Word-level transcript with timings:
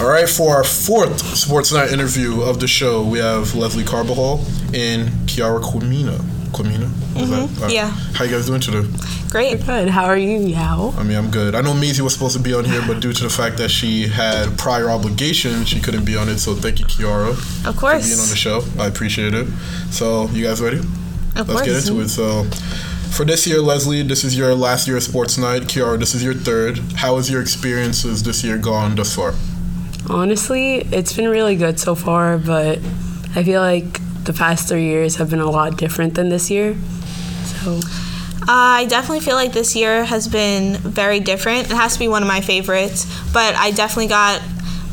All 0.00 0.06
right, 0.06 0.28
for 0.28 0.54
our 0.54 0.62
fourth 0.64 1.20
Sports 1.36 1.72
Night 1.72 1.90
interview 1.90 2.40
of 2.42 2.60
the 2.60 2.68
show, 2.68 3.04
we 3.04 3.18
have 3.18 3.54
Leslie 3.56 3.82
Carbajal 3.84 4.38
and 4.72 5.08
Kiara 5.26 5.60
Quimina. 5.60 6.18
Quimina? 6.52 6.88
Is 7.20 7.30
that- 7.30 7.64
uh, 7.64 7.68
yeah. 7.68 7.88
How 8.14 8.24
you 8.24 8.30
guys 8.30 8.46
doing 8.46 8.60
today? 8.60 8.86
Great. 9.28 9.66
Good. 9.66 9.88
How 9.88 10.04
are 10.04 10.16
you, 10.16 10.38
Yao? 10.38 10.94
I 10.96 11.02
mean, 11.02 11.16
I'm 11.18 11.30
good. 11.30 11.56
I 11.56 11.62
know 11.62 11.74
Maisie 11.74 12.00
was 12.02 12.12
supposed 12.12 12.36
to 12.36 12.42
be 12.42 12.54
on 12.54 12.64
here, 12.64 12.80
but 12.86 13.00
due 13.00 13.12
to 13.12 13.22
the 13.24 13.28
fact 13.28 13.56
that 13.58 13.70
she 13.70 14.06
had 14.06 14.56
prior 14.56 14.88
obligations, 14.88 15.68
she 15.68 15.80
couldn't 15.80 16.04
be 16.04 16.16
on 16.16 16.28
it. 16.28 16.38
So 16.38 16.54
thank 16.54 16.78
you, 16.78 16.86
Kiara, 16.86 17.30
Of 17.66 17.74
for 17.74 17.80
course. 17.80 18.06
being 18.06 18.20
on 18.20 18.28
the 18.28 18.36
show. 18.36 18.62
I 18.78 18.86
appreciate 18.86 19.34
it. 19.34 19.48
So, 19.90 20.28
you 20.28 20.44
guys 20.46 20.60
ready? 20.60 20.78
Of 20.78 21.48
Let's 21.48 21.50
course. 21.52 21.66
get 21.66 21.88
into 21.88 22.00
it. 22.02 22.08
So, 22.08 22.44
for 23.10 23.24
this 23.24 23.46
year, 23.48 23.60
Leslie, 23.60 24.02
this 24.02 24.22
is 24.22 24.36
your 24.38 24.54
last 24.54 24.86
year 24.86 24.96
of 24.96 25.02
Sports 25.02 25.36
Night. 25.38 25.62
Kiara, 25.62 25.98
this 25.98 26.14
is 26.14 26.22
your 26.22 26.34
third. 26.34 26.78
How 26.94 27.16
has 27.16 27.28
your 27.28 27.42
experiences 27.42 28.22
this 28.22 28.44
year 28.44 28.58
gone 28.58 28.94
thus 28.94 29.12
far? 29.14 29.34
Honestly, 30.10 30.76
it's 30.76 31.12
been 31.12 31.28
really 31.28 31.56
good 31.56 31.78
so 31.78 31.94
far, 31.94 32.38
but 32.38 32.78
I 33.34 33.42
feel 33.44 33.60
like 33.60 34.00
the 34.24 34.32
past 34.32 34.68
three 34.68 34.84
years 34.84 35.16
have 35.16 35.30
been 35.30 35.40
a 35.40 35.50
lot 35.50 35.76
different 35.76 36.14
than 36.14 36.28
this 36.28 36.50
year. 36.50 36.76
So, 37.44 37.80
I 38.50 38.86
definitely 38.88 39.20
feel 39.20 39.36
like 39.36 39.52
this 39.52 39.76
year 39.76 40.04
has 40.04 40.26
been 40.28 40.76
very 40.76 41.20
different. 41.20 41.70
It 41.70 41.74
has 41.74 41.94
to 41.94 41.98
be 41.98 42.08
one 42.08 42.22
of 42.22 42.28
my 42.28 42.40
favorites, 42.40 43.06
but 43.32 43.54
I 43.54 43.70
definitely 43.70 44.08
got 44.08 44.42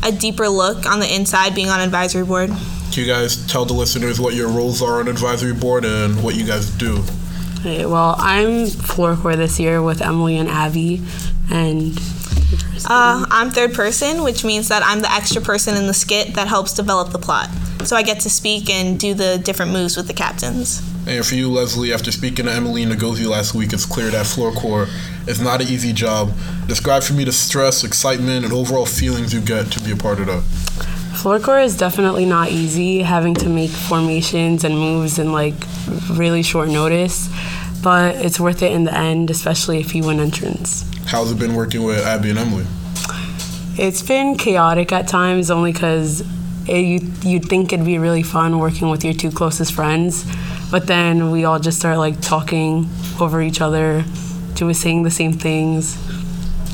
a 0.02 0.12
deeper 0.12 0.48
look 0.48 0.84
on 0.86 1.00
the 1.00 1.14
inside 1.14 1.54
being 1.54 1.68
on 1.68 1.80
advisory 1.80 2.24
board. 2.24 2.50
Can 2.50 3.04
you 3.04 3.06
guys 3.06 3.46
tell 3.46 3.64
the 3.64 3.72
listeners 3.72 4.20
what 4.20 4.34
your 4.34 4.48
roles 4.48 4.82
are 4.82 5.00
on 5.00 5.08
advisory 5.08 5.54
board 5.54 5.84
and 5.84 6.22
what 6.22 6.34
you 6.34 6.46
guys 6.46 6.70
do? 6.70 7.02
okay, 7.66 7.84
well, 7.84 8.14
I'm 8.18 8.66
floor 8.66 9.16
core 9.16 9.36
this 9.36 9.58
year 9.58 9.82
with 9.82 10.00
Emily 10.00 10.36
and 10.36 10.48
Abby, 10.48 11.02
and 11.50 11.98
Uh, 12.88 13.26
I'm 13.30 13.50
third 13.50 13.74
person, 13.74 14.22
which 14.22 14.44
means 14.44 14.68
that 14.68 14.82
I'm 14.84 15.00
the 15.00 15.12
extra 15.12 15.42
person 15.42 15.76
in 15.76 15.86
the 15.86 15.94
skit 15.94 16.34
that 16.34 16.46
helps 16.46 16.72
develop 16.72 17.10
the 17.10 17.18
plot. 17.18 17.50
So 17.84 17.96
I 17.96 18.02
get 18.02 18.20
to 18.20 18.30
speak 18.30 18.70
and 18.70 18.98
do 18.98 19.14
the 19.14 19.38
different 19.38 19.72
moves 19.72 19.96
with 19.96 20.06
the 20.06 20.14
captains. 20.14 20.82
And 21.06 21.24
for 21.24 21.34
you, 21.36 21.50
Leslie, 21.50 21.92
after 21.92 22.10
speaking 22.10 22.46
to 22.46 22.52
Emily 22.52 22.82
and 22.82 22.92
Ngozi 22.92 23.28
last 23.28 23.54
week, 23.54 23.72
it's 23.72 23.86
clear 23.86 24.10
that 24.10 24.26
floor 24.26 24.52
core 24.52 24.88
is 25.28 25.40
not 25.40 25.60
an 25.60 25.68
easy 25.68 25.92
job. 25.92 26.32
Describe 26.66 27.02
for 27.02 27.12
me 27.12 27.24
the 27.24 27.32
stress, 27.32 27.84
excitement, 27.84 28.44
and 28.44 28.52
overall 28.52 28.86
feelings 28.86 29.32
you 29.32 29.40
get 29.40 29.70
to 29.72 29.80
be 29.80 29.92
a 29.92 29.96
part 29.96 30.18
of 30.18 30.26
that. 30.26 30.42
floor 31.16 31.38
core 31.38 31.60
is 31.60 31.76
definitely 31.76 32.24
not 32.24 32.50
easy, 32.50 33.02
having 33.02 33.34
to 33.34 33.48
make 33.48 33.70
formations 33.70 34.64
and 34.64 34.76
moves 34.76 35.18
in 35.18 35.32
like 35.32 35.54
really 36.10 36.42
short 36.42 36.68
notice, 36.68 37.28
but 37.86 38.16
it's 38.16 38.40
worth 38.40 38.64
it 38.64 38.72
in 38.72 38.82
the 38.82 38.92
end, 38.92 39.30
especially 39.30 39.78
if 39.78 39.94
you 39.94 40.02
win 40.02 40.18
entrance. 40.18 40.84
How's 41.04 41.30
it 41.30 41.38
been 41.38 41.54
working 41.54 41.84
with 41.84 42.04
Abby 42.04 42.30
and 42.30 42.38
Emily? 42.40 42.66
It's 43.78 44.02
been 44.02 44.36
chaotic 44.36 44.90
at 44.90 45.06
times, 45.06 45.52
only 45.52 45.70
because 45.70 46.26
you 46.66 47.12
you'd 47.22 47.44
think 47.44 47.72
it'd 47.72 47.86
be 47.86 47.98
really 47.98 48.24
fun 48.24 48.58
working 48.58 48.90
with 48.90 49.04
your 49.04 49.14
two 49.14 49.30
closest 49.30 49.72
friends, 49.72 50.26
but 50.68 50.88
then 50.88 51.30
we 51.30 51.44
all 51.44 51.60
just 51.60 51.78
start 51.78 51.98
like 51.98 52.20
talking 52.20 52.88
over 53.20 53.40
each 53.40 53.60
other, 53.60 54.04
doing 54.54 54.74
saying 54.74 55.04
the 55.04 55.10
same 55.12 55.34
things, 55.34 55.94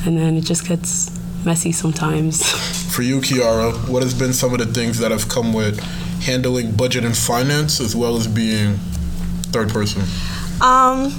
and 0.06 0.16
then 0.16 0.38
it 0.38 0.44
just 0.44 0.66
gets 0.66 1.14
messy 1.44 1.72
sometimes. 1.72 2.42
For 2.94 3.02
you, 3.02 3.20
Kiara, 3.20 3.86
what 3.86 4.02
has 4.02 4.14
been 4.14 4.32
some 4.32 4.54
of 4.54 4.60
the 4.60 4.72
things 4.72 4.98
that 5.00 5.10
have 5.10 5.28
come 5.28 5.52
with 5.52 5.78
handling 6.22 6.72
budget 6.72 7.04
and 7.04 7.14
finance 7.14 7.80
as 7.80 7.94
well 7.94 8.16
as 8.16 8.26
being 8.26 8.76
third 9.52 9.68
person? 9.68 10.04
Um, 10.62 11.12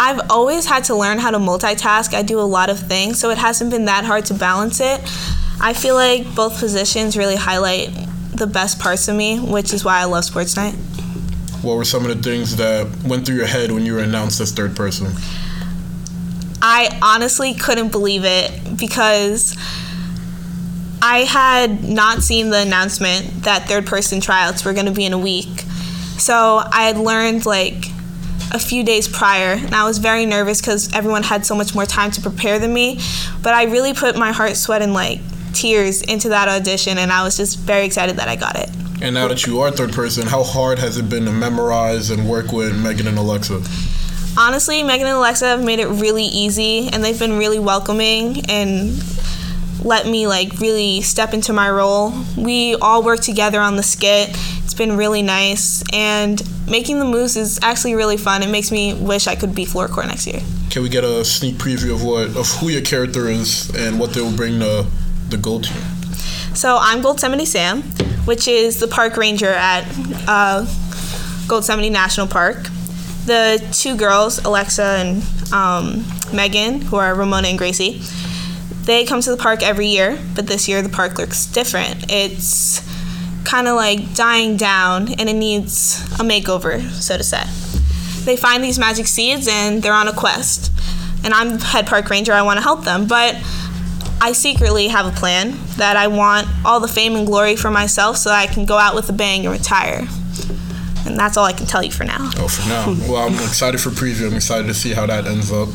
I've 0.00 0.20
always 0.30 0.66
had 0.66 0.84
to 0.84 0.94
learn 0.94 1.18
how 1.18 1.30
to 1.30 1.38
multitask. 1.38 2.14
I 2.14 2.22
do 2.22 2.38
a 2.40 2.42
lot 2.42 2.68
of 2.68 2.78
things, 2.78 3.18
so 3.18 3.30
it 3.30 3.38
hasn't 3.38 3.70
been 3.70 3.86
that 3.86 4.04
hard 4.04 4.26
to 4.26 4.34
balance 4.34 4.80
it. 4.80 5.00
I 5.60 5.72
feel 5.72 5.94
like 5.94 6.34
both 6.34 6.58
positions 6.58 7.16
really 7.16 7.36
highlight 7.36 7.90
the 8.34 8.46
best 8.46 8.78
parts 8.78 9.08
of 9.08 9.16
me, 9.16 9.40
which 9.40 9.72
is 9.72 9.84
why 9.84 10.00
I 10.00 10.04
love 10.04 10.24
Sports 10.24 10.56
Night. 10.56 10.74
What 11.62 11.76
were 11.76 11.84
some 11.84 12.04
of 12.06 12.16
the 12.16 12.22
things 12.22 12.56
that 12.56 12.86
went 13.04 13.26
through 13.26 13.36
your 13.36 13.46
head 13.46 13.72
when 13.72 13.84
you 13.84 13.94
were 13.94 14.00
announced 14.00 14.40
as 14.40 14.52
third 14.52 14.76
person? 14.76 15.08
I 16.62 16.98
honestly 17.02 17.54
couldn't 17.54 17.90
believe 17.90 18.22
it 18.24 18.76
because 18.76 19.56
I 21.02 21.18
had 21.20 21.84
not 21.84 22.22
seen 22.22 22.50
the 22.50 22.60
announcement 22.60 23.44
that 23.44 23.68
third 23.68 23.86
person 23.86 24.20
tryouts 24.20 24.64
were 24.64 24.72
going 24.72 24.86
to 24.86 24.92
be 24.92 25.04
in 25.04 25.12
a 25.12 25.18
week. 25.18 25.64
So 26.18 26.62
I 26.64 26.82
had 26.82 26.98
learned 26.98 27.46
like 27.46 27.86
a 28.52 28.58
few 28.58 28.84
days 28.84 29.08
prior, 29.08 29.52
and 29.52 29.74
I 29.74 29.84
was 29.84 29.98
very 29.98 30.26
nervous 30.26 30.60
because 30.60 30.92
everyone 30.94 31.22
had 31.22 31.44
so 31.44 31.54
much 31.54 31.74
more 31.74 31.86
time 31.86 32.10
to 32.12 32.20
prepare 32.20 32.58
than 32.58 32.72
me. 32.72 33.00
But 33.42 33.54
I 33.54 33.64
really 33.64 33.94
put 33.94 34.16
my 34.16 34.32
heart, 34.32 34.56
sweat, 34.56 34.82
and 34.82 34.94
like 34.94 35.20
tears 35.52 36.02
into 36.02 36.30
that 36.30 36.48
audition, 36.48 36.98
and 36.98 37.12
I 37.12 37.22
was 37.22 37.36
just 37.36 37.58
very 37.58 37.84
excited 37.86 38.16
that 38.16 38.28
I 38.28 38.36
got 38.36 38.56
it. 38.56 38.70
And 39.00 39.14
now 39.14 39.28
that 39.28 39.46
you 39.46 39.60
are 39.60 39.70
third 39.70 39.92
person, 39.92 40.26
how 40.26 40.42
hard 40.42 40.78
has 40.78 40.96
it 40.96 41.08
been 41.08 41.24
to 41.26 41.32
memorize 41.32 42.10
and 42.10 42.28
work 42.28 42.52
with 42.52 42.76
Megan 42.82 43.06
and 43.06 43.18
Alexa? 43.18 43.62
honestly, 44.38 44.82
Megan 44.84 45.06
and 45.06 45.16
Alexa 45.16 45.44
have 45.44 45.64
made 45.64 45.80
it 45.80 45.88
really 45.88 46.24
easy, 46.24 46.88
and 46.88 47.04
they've 47.04 47.18
been 47.18 47.36
really 47.36 47.58
welcoming 47.58 48.46
and 48.48 49.02
let 49.84 50.06
me 50.06 50.26
like 50.26 50.60
really 50.60 51.02
step 51.02 51.34
into 51.34 51.52
my 51.52 51.68
role. 51.68 52.12
We 52.36 52.76
all 52.76 53.02
work 53.02 53.20
together 53.20 53.60
on 53.60 53.76
the 53.76 53.82
skit. 53.82 54.30
It's 54.64 54.74
been 54.74 54.96
really 54.96 55.22
nice, 55.22 55.82
and 55.92 56.40
making 56.70 56.98
the 56.98 57.04
moves 57.04 57.36
is 57.36 57.58
actually 57.62 57.94
really 57.94 58.16
fun. 58.16 58.42
It 58.42 58.50
makes 58.50 58.70
me 58.70 58.94
wish 58.94 59.26
I 59.26 59.34
could 59.34 59.54
be 59.54 59.64
floor 59.64 59.88
core 59.88 60.06
next 60.06 60.26
year. 60.26 60.40
Can 60.70 60.82
we 60.82 60.88
get 60.88 61.04
a 61.04 61.24
sneak 61.24 61.56
preview 61.56 61.94
of 61.94 62.04
what 62.04 62.36
of 62.36 62.46
who 62.60 62.68
your 62.68 62.82
character 62.82 63.28
is 63.28 63.70
and 63.74 63.98
what 63.98 64.12
they 64.12 64.20
will 64.20 64.36
bring 64.36 64.60
to 64.60 64.86
the 65.28 65.36
gold 65.36 65.64
team? 65.64 65.82
So 66.54 66.76
I'm 66.80 67.02
Goldsemity 67.02 67.46
Sam, 67.46 67.82
which 68.24 68.48
is 68.48 68.80
the 68.80 68.88
park 68.88 69.16
ranger 69.16 69.50
at 69.50 69.82
uh, 70.26 70.64
Goldsemity 71.46 71.90
National 71.90 72.26
Park. 72.26 72.68
The 73.26 73.64
two 73.72 73.96
girls, 73.96 74.44
Alexa 74.44 74.82
and 74.82 75.52
um, 75.52 76.04
Megan, 76.32 76.80
who 76.80 76.96
are 76.96 77.14
Ramona 77.14 77.48
and 77.48 77.58
Gracie, 77.58 78.02
they 78.84 79.04
come 79.04 79.20
to 79.20 79.30
the 79.30 79.36
park 79.36 79.62
every 79.62 79.86
year, 79.86 80.18
but 80.34 80.46
this 80.46 80.66
year 80.66 80.80
the 80.80 80.88
park 80.88 81.18
looks 81.18 81.46
different. 81.46 82.10
It's 82.10 82.80
kind 83.48 83.66
of 83.66 83.76
like 83.76 84.14
dying 84.14 84.58
down 84.58 85.08
and 85.14 85.28
it 85.28 85.34
needs 85.34 86.02
a 86.20 86.22
makeover, 86.22 86.86
so 86.90 87.16
to 87.16 87.24
say. 87.24 87.42
They 88.24 88.36
find 88.36 88.62
these 88.62 88.78
magic 88.78 89.06
seeds 89.06 89.48
and 89.48 89.82
they're 89.82 89.94
on 89.94 90.06
a 90.06 90.12
quest. 90.12 90.70
And 91.24 91.32
I'm 91.32 91.58
head 91.58 91.86
park 91.86 92.10
ranger, 92.10 92.32
I 92.32 92.42
want 92.42 92.58
to 92.58 92.62
help 92.62 92.84
them, 92.84 93.06
but 93.06 93.34
I 94.20 94.32
secretly 94.32 94.88
have 94.88 95.06
a 95.06 95.16
plan 95.16 95.56
that 95.78 95.96
I 95.96 96.08
want 96.08 96.46
all 96.64 96.78
the 96.78 96.88
fame 96.88 97.16
and 97.16 97.26
glory 97.26 97.56
for 97.56 97.70
myself 97.70 98.18
so 98.18 98.30
I 98.30 98.46
can 98.46 98.66
go 98.66 98.76
out 98.76 98.94
with 98.94 99.08
a 99.08 99.14
bang 99.14 99.46
and 99.46 99.52
retire. 99.52 100.06
And 101.06 101.18
that's 101.18 101.38
all 101.38 101.46
I 101.46 101.54
can 101.54 101.66
tell 101.66 101.82
you 101.82 101.90
for 101.90 102.04
now. 102.04 102.30
Oh, 102.36 102.48
for 102.48 102.68
now. 102.68 102.86
well, 103.10 103.26
I'm 103.26 103.34
excited 103.34 103.80
for 103.80 103.88
preview. 103.88 104.26
I'm 104.26 104.34
excited 104.34 104.66
to 104.66 104.74
see 104.74 104.92
how 104.92 105.06
that 105.06 105.26
ends 105.26 105.50
up. 105.50 105.70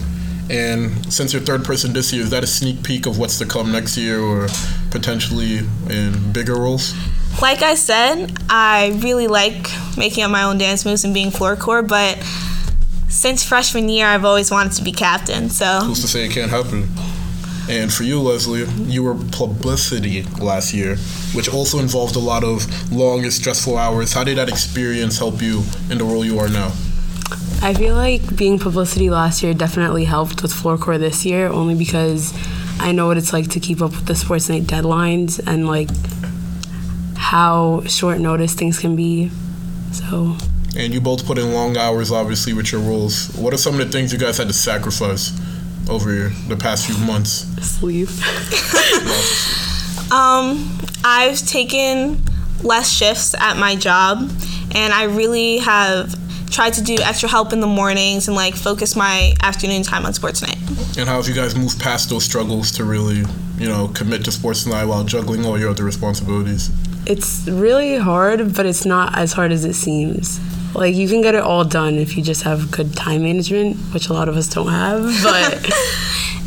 And 0.50 1.11
since 1.11 1.34
you're 1.34 1.41
third 1.41 1.66
person 1.66 1.94
this 1.94 2.13
year, 2.13 2.22
is 2.22 2.29
that 2.29 2.44
a 2.44 2.47
sneak 2.47 2.84
peek 2.84 3.07
of 3.07 3.17
what's 3.17 3.40
to 3.40 3.45
come 3.47 3.72
next 3.72 3.97
year 3.97 4.19
or 4.19 4.47
potentially 4.91 5.59
in 5.90 6.31
bigger 6.34 6.55
roles? 6.55 6.94
Like 7.41 7.61
I 7.61 7.75
said, 7.75 8.31
I 8.49 8.99
really 9.03 9.27
like 9.27 9.67
making 9.97 10.23
up 10.23 10.31
my 10.31 10.44
own 10.44 10.57
dance 10.57 10.85
moves 10.85 11.03
and 11.03 11.13
being 11.13 11.31
floor 11.31 11.55
core, 11.55 11.81
but 11.81 12.17
since 13.09 13.44
freshman 13.44 13.89
year, 13.89 14.07
I've 14.07 14.25
always 14.25 14.49
wanted 14.49 14.73
to 14.73 14.83
be 14.83 14.91
captain. 14.91 15.49
So 15.49 15.81
Who's 15.81 16.01
to 16.01 16.07
say 16.07 16.25
it 16.25 16.31
can't 16.31 16.49
happen? 16.49 16.88
And 17.69 17.93
for 17.93 18.03
you, 18.03 18.19
Leslie, 18.19 18.66
you 18.91 19.03
were 19.03 19.16
publicity 19.31 20.23
last 20.41 20.73
year, 20.73 20.97
which 21.33 21.47
also 21.47 21.79
involved 21.79 22.16
a 22.16 22.19
lot 22.19 22.43
of 22.43 22.91
long 22.91 23.23
and 23.23 23.31
stressful 23.31 23.77
hours. 23.77 24.11
How 24.11 24.23
did 24.23 24.38
that 24.38 24.49
experience 24.49 25.17
help 25.17 25.41
you 25.41 25.63
in 25.89 25.97
the 25.97 26.03
role 26.03 26.25
you 26.25 26.39
are 26.39 26.49
now? 26.49 26.73
I 27.61 27.73
feel 27.73 27.95
like 27.95 28.35
being 28.35 28.59
publicity 28.59 29.09
last 29.09 29.41
year 29.43 29.53
definitely 29.53 30.03
helped 30.03 30.41
with 30.41 30.51
floor 30.51 30.77
core 30.77 30.97
this 30.97 31.25
year, 31.25 31.47
only 31.47 31.75
because 31.75 32.33
I 32.79 32.91
know 32.91 33.07
what 33.07 33.17
it's 33.17 33.31
like 33.31 33.49
to 33.51 33.61
keep 33.61 33.81
up 33.81 33.91
with 33.91 34.07
the 34.07 34.16
sports 34.16 34.49
night 34.49 34.63
deadlines 34.63 35.40
and 35.47 35.66
like 35.66 35.90
how 37.34 37.82
short 37.88 38.20
notice 38.20 38.53
things 38.53 38.78
can 38.78 38.96
be. 38.96 39.32
So 39.91 40.38
And 40.78 40.94
you 40.94 41.02
both 41.02 41.26
put 41.26 41.40
in 41.40 41.52
long 41.52 41.78
hours, 41.78 42.12
obviously, 42.12 42.53
with 42.53 42.72
your 42.72 42.82
roles. 42.82 43.35
What 43.35 43.56
are 43.56 43.58
some 43.58 43.80
of 43.80 43.80
the 43.80 43.91
things 43.91 44.14
you 44.14 44.20
guys 44.20 44.38
had 44.38 44.47
to 44.50 44.53
sacrifice 44.53 45.32
over 45.90 46.30
the 46.47 46.56
past 46.56 46.85
few 46.85 46.97
months? 47.06 47.47
sleep. 47.66 48.09
Um, 50.12 50.78
I've 51.03 51.40
taken 51.47 52.22
less 52.62 52.91
shifts 52.91 53.34
at 53.34 53.58
my 53.58 53.76
job, 53.76 54.30
and 54.76 54.94
I 54.94 55.06
really 55.06 55.58
have 55.58 56.14
tried 56.53 56.73
to 56.73 56.84
do 56.84 56.96
extra 57.02 57.28
help 57.28 57.52
in 57.52 57.59
the 57.59 57.67
mornings 57.67 58.28
and 58.28 58.38
like 58.38 58.55
focus 58.55 58.96
my 58.96 59.34
afternoon 59.41 59.82
time 59.82 60.05
on 60.05 60.14
sports 60.14 60.41
night. 60.41 60.58
And 60.97 61.09
how 61.09 61.17
have 61.17 61.28
you 61.28 61.34
guys 61.34 61.55
moved 61.55 61.82
past 61.82 62.09
those 62.09 62.23
struggles 62.23 62.72
to 62.73 62.84
really, 62.84 63.23
you 63.58 63.67
know, 63.67 63.88
commit 63.90 64.23
to 64.26 64.32
sports 64.32 64.66
night 64.67 64.85
while 64.85 65.03
juggling 65.03 65.46
all 65.46 65.59
your 65.59 65.72
other 65.72 65.84
responsibilities? 65.84 66.70
It's 67.08 67.47
really 67.47 67.97
hard, 67.97 68.55
but 68.55 68.66
it's 68.67 68.85
not 68.85 69.17
as 69.17 69.34
hard 69.34 69.52
as 69.52 69.66
it 69.66 69.73
seems. 69.73 70.40
Like 70.76 70.96
you 70.96 71.09
can 71.09 71.22
get 71.22 71.34
it 71.34 71.41
all 71.41 71.64
done 71.64 71.96
if 71.96 72.16
you 72.16 72.23
just 72.23 72.44
have 72.44 72.72
good 72.72 72.96
time 72.96 73.23
management, 73.23 73.78
which 73.94 74.09
a 74.09 74.14
lot 74.14 74.29
of 74.29 74.38
us 74.38 74.47
don't 74.47 74.70
have. 74.70 75.03
But 75.23 75.72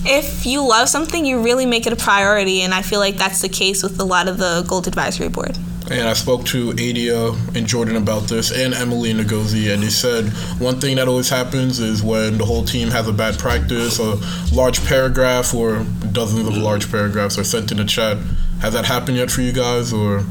if 0.09 0.47
you 0.47 0.67
love 0.67 0.89
something, 0.89 1.27
you 1.27 1.43
really 1.43 1.67
make 1.67 1.87
it 1.87 1.93
a 1.93 1.97
priority, 1.97 2.63
and 2.63 2.73
I 2.73 2.83
feel 2.83 3.01
like 3.01 3.17
that's 3.17 3.43
the 3.43 3.49
case 3.49 3.83
with 3.83 3.99
a 3.99 4.05
lot 4.05 4.29
of 4.29 4.39
the 4.39 4.65
Gold 4.69 4.87
Advisory 4.87 5.29
Board. 5.29 5.59
And 5.89 6.09
I 6.09 6.15
spoke 6.15 6.45
to 6.47 6.71
Adia 6.73 7.29
and 7.55 7.65
Jordan 7.67 7.97
about 7.97 8.23
this, 8.23 8.51
and 8.51 8.75
Emily 8.75 9.15
Ngozi, 9.15 9.73
and 9.73 9.83
they 9.83 9.89
said 9.89 10.27
one 10.61 10.81
thing 10.81 10.97
that 10.97 11.07
always 11.07 11.29
happens 11.29 11.79
is 11.79 12.03
when 12.03 12.39
the 12.39 12.45
whole 12.45 12.65
team 12.65 12.91
has 12.91 13.07
a 13.07 13.13
bad 13.13 13.39
practice, 13.39 14.01
a 14.01 14.17
large 14.53 14.85
paragraph 14.85 15.55
or 15.55 15.85
dozens 16.11 16.49
of 16.49 16.57
large 16.57 16.91
paragraphs 16.91 17.39
are 17.39 17.45
sent 17.45 17.71
in 17.71 17.77
the 17.77 17.85
chat. 17.85 18.17
Has 18.61 18.73
that 18.73 18.85
happened 18.85 19.17
yet 19.17 19.31
for 19.31 19.43
you 19.43 19.53
guys, 19.53 19.93
or? 19.93 20.25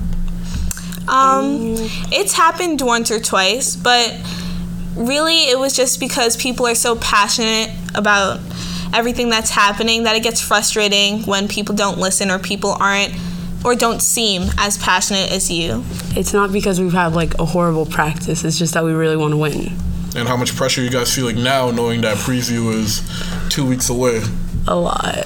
Um, 1.07 1.75
it's 2.11 2.33
happened 2.33 2.81
once 2.81 3.09
or 3.09 3.19
twice, 3.19 3.77
but 3.77 4.13
really 4.95 5.43
it 5.49 5.57
was 5.57 5.73
just 5.73 5.99
because 5.99 6.35
people 6.35 6.67
are 6.67 6.75
so 6.75 6.95
passionate 6.97 7.69
about 7.93 8.39
everything 8.93 9.29
that's 9.29 9.51
happening 9.51 10.03
that 10.03 10.15
it 10.15 10.23
gets 10.23 10.41
frustrating 10.41 11.23
when 11.23 11.47
people 11.47 11.75
don't 11.75 11.97
listen 11.97 12.31
or 12.31 12.39
people 12.39 12.75
aren't 12.79 13.13
or 13.65 13.75
don't 13.75 13.99
seem 13.99 14.43
as 14.59 14.77
passionate 14.77 15.31
as 15.31 15.49
you. 15.49 15.83
It's 16.15 16.33
not 16.33 16.51
because 16.51 16.79
we've 16.79 16.93
had 16.93 17.13
like 17.13 17.33
a 17.39 17.45
horrible 17.45 17.87
practice, 17.87 18.45
it's 18.45 18.59
just 18.59 18.75
that 18.75 18.83
we 18.83 18.93
really 18.93 19.17
want 19.17 19.31
to 19.31 19.37
win. 19.37 19.73
And 20.15 20.27
how 20.27 20.37
much 20.37 20.55
pressure 20.55 20.81
you 20.81 20.91
guys 20.91 21.13
feeling 21.13 21.43
now 21.43 21.71
knowing 21.71 22.01
that 22.01 22.17
preview 22.17 22.71
is 22.71 23.01
two 23.49 23.65
weeks 23.65 23.89
away? 23.89 24.21
A 24.67 24.75
lot. 24.75 25.25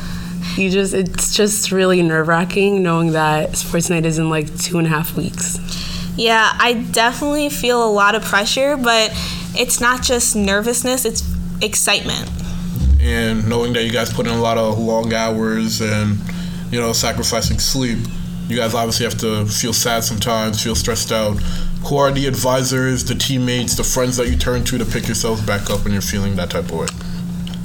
You 0.55 0.69
just, 0.69 0.93
it's 0.93 1.35
just 1.35 1.71
really 1.71 2.01
nerve 2.01 2.27
wracking 2.27 2.81
knowing 2.81 3.11
that 3.11 3.57
Sports 3.57 3.89
Night 3.89 4.05
is 4.05 4.17
in 4.17 4.29
like 4.29 4.57
two 4.57 4.77
and 4.77 4.87
a 4.87 4.89
half 4.89 5.15
weeks. 5.15 5.59
Yeah, 6.17 6.49
I 6.57 6.73
definitely 6.91 7.49
feel 7.49 7.85
a 7.85 7.91
lot 7.91 8.15
of 8.15 8.23
pressure, 8.23 8.77
but 8.77 9.11
it's 9.53 9.79
not 9.79 10.01
just 10.01 10.35
nervousness, 10.35 11.05
it's 11.05 11.23
excitement. 11.61 12.29
And 13.01 13.47
knowing 13.47 13.73
that 13.73 13.83
you 13.83 13.91
guys 13.91 14.11
put 14.11 14.27
in 14.27 14.33
a 14.33 14.41
lot 14.41 14.57
of 14.57 14.79
long 14.79 15.13
hours 15.13 15.81
and, 15.81 16.17
you 16.71 16.79
know, 16.79 16.93
sacrificing 16.93 17.59
sleep, 17.59 17.99
you 18.49 18.57
guys 18.57 18.73
obviously 18.73 19.05
have 19.05 19.17
to 19.19 19.45
feel 19.45 19.73
sad 19.73 20.03
sometimes, 20.03 20.63
feel 20.63 20.75
stressed 20.75 21.11
out. 21.11 21.35
Who 21.85 21.97
are 21.97 22.11
the 22.11 22.25
advisors, 22.25 23.05
the 23.05 23.15
teammates, 23.15 23.75
the 23.75 23.83
friends 23.83 24.17
that 24.17 24.27
you 24.27 24.35
turn 24.35 24.63
to 24.65 24.77
to 24.77 24.85
pick 24.85 25.05
yourselves 25.05 25.41
back 25.41 25.69
up 25.69 25.83
when 25.83 25.93
you're 25.93 26.01
feeling 26.01 26.35
that 26.37 26.49
type 26.49 26.65
of 26.65 26.71
way? 26.71 26.87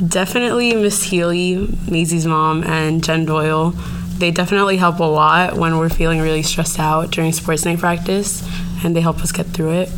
Definitely 0.06 0.74
Miss 0.74 1.02
Healy, 1.04 1.68
Maisie's 1.88 2.26
mom, 2.26 2.62
and 2.64 3.02
Jen 3.02 3.24
Doyle. 3.24 3.70
They 4.18 4.30
definitely 4.30 4.76
help 4.76 4.98
a 4.98 5.04
lot 5.04 5.56
when 5.56 5.78
we're 5.78 5.88
feeling 5.88 6.20
really 6.20 6.42
stressed 6.42 6.78
out 6.78 7.10
during 7.10 7.32
sports 7.32 7.64
night 7.64 7.78
practice, 7.78 8.46
and 8.84 8.94
they 8.94 9.00
help 9.00 9.20
us 9.20 9.32
get 9.32 9.46
through 9.46 9.72
it. 9.72 9.90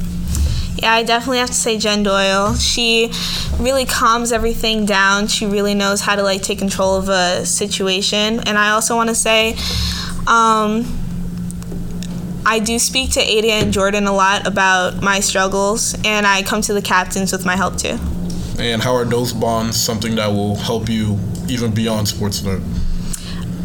Yeah, 0.77 0.93
I 0.93 1.03
definitely 1.03 1.39
have 1.39 1.49
to 1.49 1.55
say 1.55 1.79
Jen 1.79 2.03
Doyle. 2.03 2.55
She 2.55 3.11
really 3.59 3.87
calms 3.87 4.31
everything 4.31 4.85
down. 4.85 5.27
She 5.27 5.47
really 5.47 5.75
knows 5.75 6.03
how 6.03 6.17
to 6.17 6.23
like 6.23 6.43
take 6.43 6.59
control 6.59 6.97
of 6.97 7.09
a 7.09 7.47
situation. 7.47 8.41
And 8.41 8.59
I 8.59 8.71
also 8.71 8.95
want 8.95 9.09
to 9.09 9.15
say, 9.15 9.57
um, 10.27 10.85
I 12.45 12.61
do 12.61 12.79
speak 12.79 13.13
to 13.13 13.21
Adia 13.21 13.55
and 13.55 13.73
Jordan 13.73 14.07
a 14.07 14.13
lot 14.13 14.47
about 14.47 15.03
my 15.03 15.21
struggles, 15.21 15.97
and 16.05 16.27
I 16.27 16.43
come 16.43 16.63
to 16.63 16.73
the 16.73 16.83
captains 16.83 17.33
with 17.33 17.45
my 17.45 17.57
help 17.57 17.77
too. 17.77 17.99
And 18.59 18.81
how 18.81 18.95
are 18.95 19.05
those 19.05 19.33
bonds 19.33 19.79
something 19.79 20.15
that 20.15 20.29
will 20.29 20.57
help 20.57 20.89
you 20.89 21.19
even 21.49 21.75
beyond 21.75 22.09
sports 22.09 22.43
night? 22.43 22.63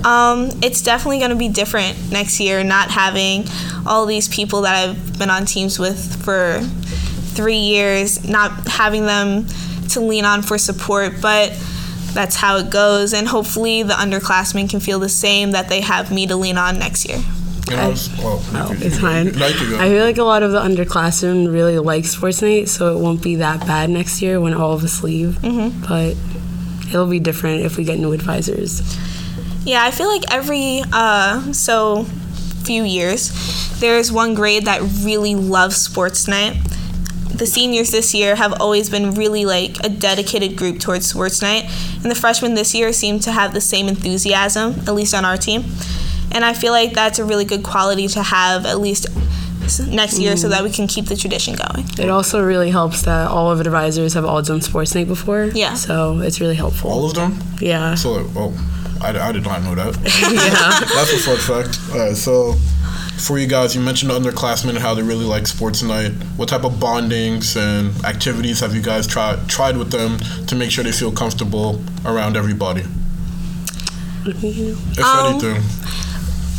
Um, 0.03 0.49
it's 0.63 0.81
definitely 0.81 1.19
going 1.19 1.29
to 1.29 1.35
be 1.35 1.47
different 1.47 2.11
next 2.11 2.39
year, 2.39 2.63
not 2.63 2.89
having 2.89 3.45
all 3.85 4.05
these 4.05 4.27
people 4.27 4.61
that 4.61 4.75
I've 4.75 5.19
been 5.19 5.29
on 5.29 5.45
teams 5.45 5.77
with 5.77 6.23
for 6.23 6.59
three 6.61 7.57
years, 7.57 8.27
not 8.27 8.67
having 8.67 9.05
them 9.05 9.45
to 9.89 9.99
lean 9.99 10.25
on 10.25 10.41
for 10.41 10.57
support, 10.57 11.21
but 11.21 11.51
that's 12.13 12.35
how 12.35 12.57
it 12.57 12.69
goes. 12.69 13.13
And 13.13 13.27
hopefully, 13.27 13.83
the 13.83 13.93
underclassmen 13.93 14.69
can 14.69 14.79
feel 14.79 14.99
the 14.99 15.09
same 15.09 15.51
that 15.51 15.69
they 15.69 15.81
have 15.81 16.11
me 16.11 16.27
to 16.27 16.35
lean 16.35 16.57
on 16.57 16.77
next 16.79 17.07
year. 17.07 17.19
You 17.69 17.77
know, 17.77 17.83
it's- 17.91 18.09
oh, 18.19 18.43
you 18.51 18.57
Oh, 18.59 18.71
it's 18.85 18.95
you 18.95 19.01
fine. 19.01 19.25
could- 19.31 19.39
like 19.39 19.59
you 19.61 19.69
go. 19.69 19.79
I 19.79 19.87
feel 19.89 20.03
like 20.03 20.17
a 20.17 20.23
lot 20.23 20.43
of 20.43 20.51
the 20.51 20.59
underclassmen 20.59 21.51
really 21.51 21.77
like 21.79 22.05
sports 22.05 22.41
night, 22.41 22.67
so 22.69 22.95
it 22.95 22.99
won't 23.01 23.21
be 23.21 23.35
that 23.35 23.65
bad 23.65 23.89
next 23.89 24.21
year 24.21 24.41
when 24.41 24.53
all 24.53 24.73
of 24.73 24.83
us 24.83 25.03
leave. 25.03 25.37
Mm-hmm. 25.41 25.85
But 25.87 26.15
it'll 26.89 27.07
be 27.07 27.19
different 27.19 27.63
if 27.63 27.77
we 27.77 27.83
get 27.85 27.97
new 27.99 28.11
advisors. 28.11 28.81
Yeah, 29.63 29.83
I 29.83 29.91
feel 29.91 30.07
like 30.09 30.23
every 30.33 30.83
uh, 30.91 31.53
so 31.53 32.05
few 32.63 32.83
years, 32.83 33.31
there's 33.79 34.11
one 34.11 34.33
grade 34.33 34.65
that 34.65 34.81
really 35.03 35.35
loves 35.35 35.77
sports 35.77 36.27
night. 36.27 36.57
The 37.41 37.47
seniors 37.47 37.89
this 37.89 38.13
year 38.13 38.35
have 38.35 38.61
always 38.61 38.87
been 38.87 39.15
really 39.15 39.45
like 39.45 39.83
a 39.83 39.89
dedicated 39.89 40.55
group 40.55 40.79
towards 40.79 41.07
sports 41.07 41.41
night, 41.41 41.63
and 41.95 42.11
the 42.11 42.13
freshmen 42.13 42.53
this 42.53 42.75
year 42.75 42.93
seem 42.93 43.17
to 43.21 43.31
have 43.31 43.51
the 43.55 43.59
same 43.59 43.87
enthusiasm, 43.87 44.75
at 44.81 44.93
least 44.93 45.15
on 45.15 45.25
our 45.25 45.37
team. 45.37 45.63
And 46.31 46.45
I 46.45 46.53
feel 46.53 46.71
like 46.71 46.93
that's 46.93 47.17
a 47.17 47.25
really 47.25 47.45
good 47.45 47.63
quality 47.63 48.07
to 48.09 48.21
have 48.21 48.67
at 48.67 48.79
least 48.79 49.07
next 49.87 50.19
year 50.19 50.37
so 50.37 50.49
that 50.49 50.61
we 50.61 50.69
can 50.69 50.85
keep 50.85 51.05
the 51.05 51.15
tradition 51.15 51.55
going. 51.55 51.83
It 51.97 52.11
also 52.11 52.43
really 52.43 52.69
helps 52.69 53.01
that 53.05 53.31
all 53.31 53.49
of 53.49 53.57
the 53.57 53.65
advisors 53.65 54.13
have 54.13 54.23
all 54.23 54.43
done 54.43 54.61
sports 54.61 54.93
night 54.93 55.07
before. 55.07 55.45
Yeah. 55.45 55.73
So 55.73 56.19
it's 56.19 56.39
really 56.39 56.53
helpful. 56.53 56.91
All 56.91 57.07
of 57.07 57.15
them? 57.15 57.39
yeah. 57.59 57.95
So, 57.95 58.29
oh, 58.35 58.53
I, 59.01 59.17
I 59.17 59.31
did 59.31 59.45
not 59.45 59.63
know 59.63 59.73
that. 59.73 59.95
yeah. 60.21 60.93
That's 60.93 61.13
a 61.13 61.17
fun 61.17 61.37
fact. 61.37 61.79
All 61.91 62.05
right, 62.05 62.15
so 62.15 62.53
for 63.21 63.37
you 63.37 63.47
guys, 63.47 63.75
you 63.75 63.81
mentioned 63.81 64.09
the 64.11 64.19
underclassmen 64.19 64.69
and 64.69 64.77
how 64.79 64.93
they 64.93 65.03
really 65.03 65.25
like 65.25 65.45
sports 65.47 65.83
night. 65.83 66.11
What 66.37 66.49
type 66.49 66.63
of 66.63 66.73
bondings 66.73 67.55
and 67.55 68.03
activities 68.05 68.59
have 68.61 68.73
you 68.75 68.81
guys 68.81 69.05
tried 69.07 69.47
tried 69.47 69.77
with 69.77 69.91
them 69.91 70.17
to 70.47 70.55
make 70.55 70.71
sure 70.71 70.83
they 70.83 70.91
feel 70.91 71.11
comfortable 71.11 71.81
around 72.05 72.35
everybody? 72.35 72.83
If 74.25 74.99
Um, 74.99 75.41
anything. 75.41 75.63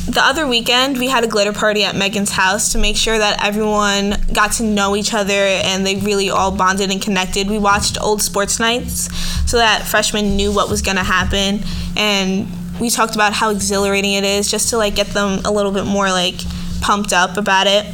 the 0.09 0.20
other 0.23 0.47
weekend 0.49 0.99
we 0.99 1.09
had 1.09 1.23
a 1.25 1.29
glitter 1.29 1.53
party 1.53 1.85
at 1.85 1.94
Megan's 1.94 2.31
house 2.32 2.73
to 2.73 2.79
make 2.79 2.97
sure 2.97 3.17
that 3.19 3.43
everyone 3.44 4.17
got 4.32 4.53
to 4.53 4.62
know 4.65 4.97
each 4.97 5.15
other 5.15 5.32
and 5.32 5.87
they 5.87 5.97
really 5.97 6.29
all 6.31 6.50
bonded 6.50 6.91
and 6.91 7.00
connected. 7.00 7.49
We 7.49 7.58
watched 7.58 8.00
old 8.00 8.20
sports 8.20 8.58
nights 8.58 9.08
so 9.49 9.58
that 9.58 9.82
freshmen 9.87 10.37
knew 10.37 10.53
what 10.53 10.69
was 10.69 10.82
going 10.82 10.97
to 10.97 11.05
happen 11.05 11.61
and 11.97 12.49
we 12.81 12.91
talked 12.91 13.15
about 13.15 13.32
how 13.32 13.50
exhilarating 13.50 14.15
it 14.15 14.25
is 14.25 14.50
just 14.50 14.70
to 14.70 14.76
like 14.76 14.97
get 14.97 15.08
them 15.08 15.41
a 15.44 15.50
little 15.53 15.70
bit 15.73 15.85
more 15.87 16.08
like 16.11 16.41
pumped 16.82 17.12
up 17.12 17.37
about 17.37 17.67
it. 17.67 17.87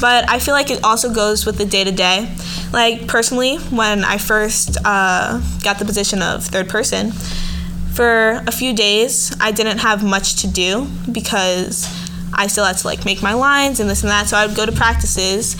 But 0.00 0.28
I 0.28 0.38
feel 0.38 0.54
like 0.54 0.70
it 0.70 0.82
also 0.82 1.12
goes 1.12 1.46
with 1.46 1.58
the 1.58 1.64
day 1.64 1.84
to 1.84 1.92
day. 1.92 2.34
Like 2.72 3.06
personally, 3.06 3.56
when 3.56 4.04
I 4.04 4.18
first 4.18 4.76
uh, 4.84 5.40
got 5.62 5.78
the 5.78 5.84
position 5.84 6.22
of 6.22 6.44
third 6.44 6.68
person, 6.68 7.12
for 7.92 8.42
a 8.46 8.52
few 8.52 8.72
days 8.72 9.36
i 9.40 9.50
didn't 9.50 9.78
have 9.78 10.04
much 10.04 10.42
to 10.42 10.46
do 10.46 10.86
because 11.10 11.86
i 12.32 12.46
still 12.46 12.64
had 12.64 12.76
to 12.76 12.86
like 12.86 13.04
make 13.04 13.22
my 13.22 13.34
lines 13.34 13.80
and 13.80 13.90
this 13.90 14.02
and 14.02 14.10
that 14.10 14.28
so 14.28 14.36
i 14.36 14.46
would 14.46 14.56
go 14.56 14.64
to 14.64 14.72
practices 14.72 15.56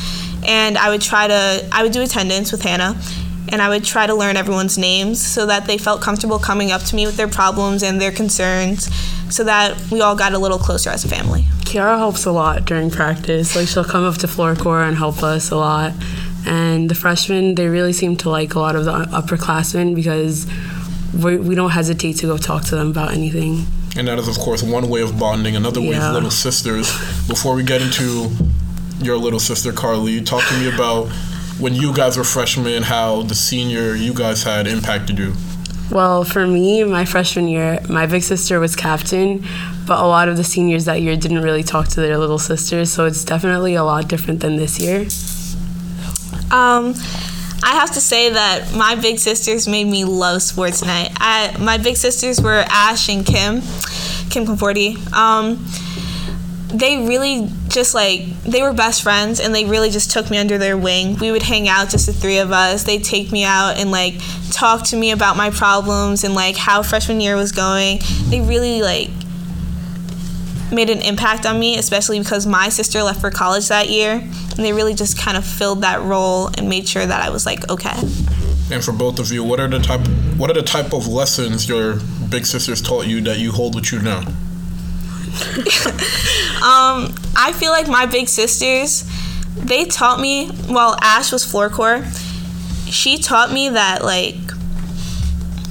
and 0.46 0.78
i 0.78 0.88
would 0.88 1.00
try 1.00 1.26
to 1.26 1.68
i 1.72 1.82
would 1.82 1.92
do 1.92 2.00
attendance 2.00 2.52
with 2.52 2.62
hannah 2.62 2.96
and 3.49 3.62
i 3.62 3.68
would 3.68 3.82
try 3.85 4.06
to 4.06 4.14
learn 4.14 4.37
everyone's 4.37 4.76
names 4.78 5.25
so 5.25 5.47
that 5.47 5.66
they 5.66 5.78
felt 5.78 6.00
comfortable 6.02 6.38
coming 6.38 6.70
up 6.70 6.82
to 6.82 6.94
me 6.94 7.06
with 7.06 7.16
their 7.16 7.28
problems 7.28 7.82
and 7.82 8.00
their 8.00 8.12
concerns 8.12 8.88
so 9.35 9.44
that 9.44 9.76
we 9.90 10.00
all 10.00 10.14
got 10.16 10.32
a 10.32 10.38
little 10.38 10.59
closer 10.59 10.90
as 10.90 11.04
a 11.04 11.09
family 11.09 11.44
Kiara 11.64 11.99
helps 11.99 12.25
a 12.26 12.32
lot 12.32 12.64
during 12.64 12.90
practice. 12.90 13.54
Like 13.54 13.68
she'll 13.68 13.85
come 13.85 14.02
up 14.02 14.16
to 14.16 14.26
floor 14.26 14.56
core 14.56 14.82
and 14.82 14.97
help 14.97 15.23
us 15.23 15.52
a 15.52 15.56
lot. 15.56 15.92
And 16.44 16.90
the 16.90 16.97
freshmen, 16.97 17.54
they 17.54 17.68
really 17.68 17.92
seem 17.92 18.16
to 18.16 18.28
like 18.28 18.56
a 18.56 18.59
lot 18.59 18.75
of 18.75 18.85
the 18.87 18.90
upperclassmen 18.90 19.94
because 19.94 20.49
we, 21.16 21.37
we 21.37 21.54
don't 21.54 21.70
hesitate 21.70 22.14
to 22.14 22.26
go 22.26 22.38
talk 22.38 22.64
to 22.64 22.75
them 22.75 22.90
about 22.90 23.12
anything. 23.12 23.66
And 23.97 24.09
that 24.09 24.18
is, 24.18 24.26
of 24.26 24.37
course, 24.38 24.64
one 24.64 24.88
way 24.88 25.00
of 25.02 25.16
bonding. 25.16 25.54
Another 25.54 25.80
way 25.80 25.90
Yeah. 25.90 26.09
is 26.09 26.12
little 26.14 26.30
sisters. 26.32 26.90
Before 27.28 27.54
we 27.54 27.62
get 27.62 27.82
into 27.82 28.28
your 29.00 29.16
little 29.16 29.38
sister, 29.38 29.73
Carly, 29.73 30.20
talk 30.23 30.42
to 30.49 30.59
me 30.59 30.75
about 30.75 31.06
when 31.60 31.74
you 31.74 31.94
guys 31.94 32.16
were 32.16 32.24
freshmen, 32.24 32.82
how 32.82 33.22
the 33.22 33.34
senior 33.34 33.94
you 33.94 34.14
guys 34.14 34.42
had 34.42 34.66
impacted 34.66 35.18
you. 35.18 35.34
Well, 35.90 36.24
for 36.24 36.46
me, 36.46 36.84
my 36.84 37.04
freshman 37.04 37.48
year, 37.48 37.80
my 37.88 38.06
big 38.06 38.22
sister 38.22 38.60
was 38.60 38.76
captain, 38.76 39.44
but 39.86 39.98
a 39.98 40.06
lot 40.06 40.28
of 40.28 40.36
the 40.36 40.44
seniors 40.44 40.84
that 40.84 41.02
year 41.02 41.16
didn't 41.16 41.42
really 41.42 41.64
talk 41.64 41.88
to 41.88 42.00
their 42.00 42.16
little 42.16 42.38
sisters, 42.38 42.92
so 42.92 43.06
it's 43.06 43.24
definitely 43.24 43.74
a 43.74 43.82
lot 43.82 44.08
different 44.08 44.40
than 44.40 44.56
this 44.56 44.78
year. 44.80 45.00
Um, 46.52 46.94
I 47.62 47.74
have 47.74 47.90
to 47.92 48.00
say 48.00 48.30
that 48.30 48.72
my 48.74 48.94
big 48.94 49.18
sisters 49.18 49.68
made 49.68 49.86
me 49.86 50.04
love 50.04 50.42
sports 50.42 50.84
night. 50.84 51.10
I, 51.16 51.56
my 51.58 51.76
big 51.76 51.96
sisters 51.96 52.40
were 52.40 52.64
Ash 52.68 53.08
and 53.08 53.26
Kim, 53.26 53.60
Kim 54.30 54.46
Conforti. 54.46 54.96
Um, 55.12 55.66
they 56.68 56.98
really 57.06 57.50
just 57.70 57.94
like 57.94 58.42
they 58.42 58.62
were 58.62 58.72
best 58.72 59.02
friends 59.02 59.40
and 59.40 59.54
they 59.54 59.64
really 59.64 59.90
just 59.90 60.10
took 60.10 60.30
me 60.30 60.36
under 60.36 60.58
their 60.58 60.76
wing. 60.76 61.16
We 61.16 61.32
would 61.32 61.42
hang 61.42 61.68
out 61.68 61.88
just 61.88 62.06
the 62.06 62.12
three 62.12 62.38
of 62.38 62.52
us. 62.52 62.84
They'd 62.84 63.04
take 63.04 63.32
me 63.32 63.44
out 63.44 63.78
and 63.78 63.90
like 63.90 64.14
talk 64.50 64.84
to 64.86 64.96
me 64.96 65.12
about 65.12 65.36
my 65.36 65.50
problems 65.50 66.24
and 66.24 66.34
like 66.34 66.56
how 66.56 66.82
freshman 66.82 67.20
year 67.20 67.36
was 67.36 67.52
going. 67.52 68.00
They 68.28 68.40
really 68.40 68.82
like 68.82 69.10
made 70.72 70.90
an 70.90 71.00
impact 71.00 71.46
on 71.46 71.58
me, 71.58 71.78
especially 71.78 72.18
because 72.18 72.46
my 72.46 72.68
sister 72.68 73.02
left 73.02 73.20
for 73.20 73.30
college 73.30 73.68
that 73.68 73.88
year, 73.88 74.12
and 74.12 74.58
they 74.58 74.72
really 74.72 74.94
just 74.94 75.18
kind 75.18 75.36
of 75.36 75.44
filled 75.44 75.82
that 75.82 76.02
role 76.02 76.48
and 76.58 76.68
made 76.68 76.88
sure 76.88 77.04
that 77.04 77.22
I 77.22 77.30
was 77.30 77.46
like 77.46 77.68
okay. 77.70 77.96
And 78.72 78.84
for 78.84 78.92
both 78.92 79.18
of 79.18 79.32
you, 79.32 79.42
what 79.42 79.58
are 79.58 79.68
the 79.68 79.80
type 79.80 80.06
what 80.36 80.50
are 80.50 80.54
the 80.54 80.62
type 80.62 80.92
of 80.92 81.06
lessons 81.06 81.68
your 81.68 82.00
big 82.28 82.46
sisters 82.46 82.82
taught 82.82 83.06
you 83.06 83.20
that 83.22 83.38
you 83.38 83.52
hold 83.52 83.74
with 83.74 83.92
you 83.92 84.00
now? 84.00 84.24
Um, 86.60 87.14
I 87.34 87.54
feel 87.54 87.70
like 87.70 87.88
my 87.88 88.04
big 88.04 88.28
sisters, 88.28 89.10
they 89.56 89.87
taught 89.87 90.20
me. 90.20 90.50
Well, 90.68 90.94
Ash 91.00 91.32
was 91.32 91.42
floor 91.42 91.70
core. 91.70 92.04
She 92.84 93.16
taught 93.16 93.50
me 93.50 93.70
that 93.70 94.04
like, 94.04 94.37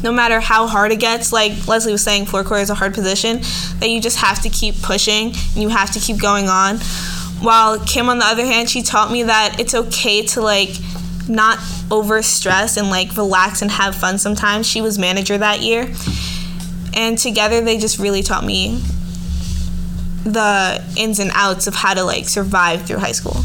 no 0.02 0.12
matter 0.12 0.40
how 0.40 0.66
hard 0.66 0.92
it 0.92 1.00
gets, 1.00 1.32
like 1.32 1.68
Leslie 1.68 1.92
was 1.92 2.02
saying, 2.02 2.26
floor 2.26 2.44
core 2.44 2.58
is 2.58 2.72
a 2.72 2.74
hard 2.74 2.96
position. 2.96 3.42
That 3.80 3.90
you 3.90 4.02
just 4.02 4.18
have 4.18 4.42
to 4.42 4.50
keep 4.50 4.82
pushing 4.82 5.28
and 5.28 5.58
you 5.58 5.70
have 5.70 5.92
to 5.92 6.00
keep 6.00 6.20
going 6.20 6.50
on. 6.50 6.78
While 7.40 7.80
Kim, 7.80 8.10
on 8.10 8.18
the 8.18 8.26
other 8.26 8.46
hand, 8.46 8.68
she 8.68 8.82
taught 8.82 9.12
me 9.12 9.24
that 9.24 9.58
it's 9.60 9.76
okay 9.76 10.26
to 10.28 10.42
like 10.42 10.72
not 11.28 11.60
over 11.92 12.24
stress 12.24 12.78
and 12.78 12.90
like 12.90 13.16
relax 13.16 13.62
and 13.62 13.70
have 13.70 13.94
fun 13.94 14.18
sometimes. 14.18 14.66
She 14.66 14.82
was 14.82 14.98
manager 14.98 15.38
that 15.38 15.62
year. 15.62 15.88
And 16.96 17.16
together 17.16 17.62
they 17.62 17.78
just 17.78 18.00
really 18.00 18.24
taught 18.24 18.44
me 18.44 18.82
the 20.24 20.84
ins 20.98 21.20
and 21.20 21.32
outs 21.34 21.68
of 21.68 21.76
how 21.76 21.94
to 21.94 22.04
like 22.04 22.28
survive 22.28 22.86
through 22.86 22.98
high 23.00 23.12
school. 23.12 23.38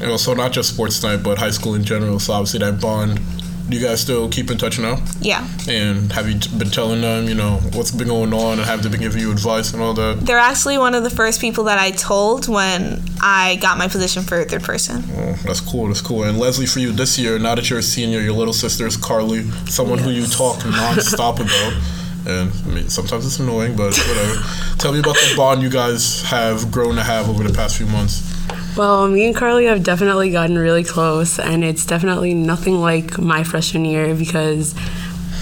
And 0.00 0.10
also 0.10 0.34
not 0.34 0.52
just 0.52 0.74
sports 0.74 1.02
night, 1.02 1.22
but 1.22 1.38
high 1.38 1.50
school 1.50 1.74
in 1.74 1.84
general. 1.84 2.18
So 2.18 2.32
obviously 2.34 2.60
that 2.60 2.80
bond. 2.80 3.20
Do 3.68 3.76
you 3.76 3.84
guys 3.84 4.00
still 4.00 4.28
keep 4.28 4.48
in 4.52 4.58
touch 4.58 4.78
now? 4.78 5.02
Yeah. 5.20 5.44
And 5.68 6.12
have 6.12 6.28
you 6.28 6.38
been 6.56 6.70
telling 6.70 7.00
them, 7.00 7.28
you 7.28 7.34
know, 7.34 7.56
what's 7.72 7.90
been 7.90 8.06
going 8.06 8.32
on, 8.32 8.58
and 8.58 8.60
have 8.60 8.84
they 8.84 8.88
been 8.88 9.00
giving 9.00 9.20
you 9.20 9.32
advice 9.32 9.72
and 9.72 9.82
all 9.82 9.92
that? 9.94 10.20
They're 10.20 10.38
actually 10.38 10.78
one 10.78 10.94
of 10.94 11.02
the 11.02 11.10
first 11.10 11.40
people 11.40 11.64
that 11.64 11.76
I 11.76 11.90
told 11.90 12.46
when 12.46 13.02
I 13.20 13.56
got 13.56 13.76
my 13.76 13.88
position 13.88 14.22
for 14.22 14.44
third 14.44 14.62
person. 14.62 15.02
Oh, 15.16 15.32
that's 15.44 15.60
cool. 15.60 15.88
That's 15.88 16.00
cool. 16.00 16.22
And 16.22 16.38
Leslie, 16.38 16.66
for 16.66 16.78
you 16.78 16.92
this 16.92 17.18
year, 17.18 17.40
now 17.40 17.56
that 17.56 17.68
you're 17.68 17.80
a 17.80 17.82
senior, 17.82 18.20
your 18.20 18.34
little 18.34 18.54
sister 18.54 18.86
is 18.86 18.96
Carly, 18.96 19.50
someone 19.66 19.98
who 19.98 20.10
you 20.10 20.26
talk 20.28 20.58
nonstop 20.60 21.40
about. 21.40 21.82
And 22.26 22.52
I 22.64 22.68
mean, 22.68 22.88
sometimes 22.88 23.24
it's 23.24 23.38
annoying, 23.38 23.76
but 23.76 23.96
whatever. 23.96 24.42
Tell 24.78 24.92
me 24.92 24.98
about 24.98 25.14
the 25.14 25.34
bond 25.36 25.62
you 25.62 25.70
guys 25.70 26.22
have 26.22 26.72
grown 26.72 26.96
to 26.96 27.02
have 27.02 27.28
over 27.28 27.44
the 27.44 27.54
past 27.54 27.76
few 27.76 27.86
months. 27.86 28.34
Well, 28.76 29.08
me 29.08 29.26
and 29.26 29.34
Carly 29.34 29.66
have 29.66 29.82
definitely 29.82 30.30
gotten 30.30 30.58
really 30.58 30.84
close, 30.84 31.38
and 31.38 31.64
it's 31.64 31.86
definitely 31.86 32.34
nothing 32.34 32.80
like 32.80 33.18
my 33.18 33.42
freshman 33.42 33.84
year 33.84 34.14
because 34.14 34.74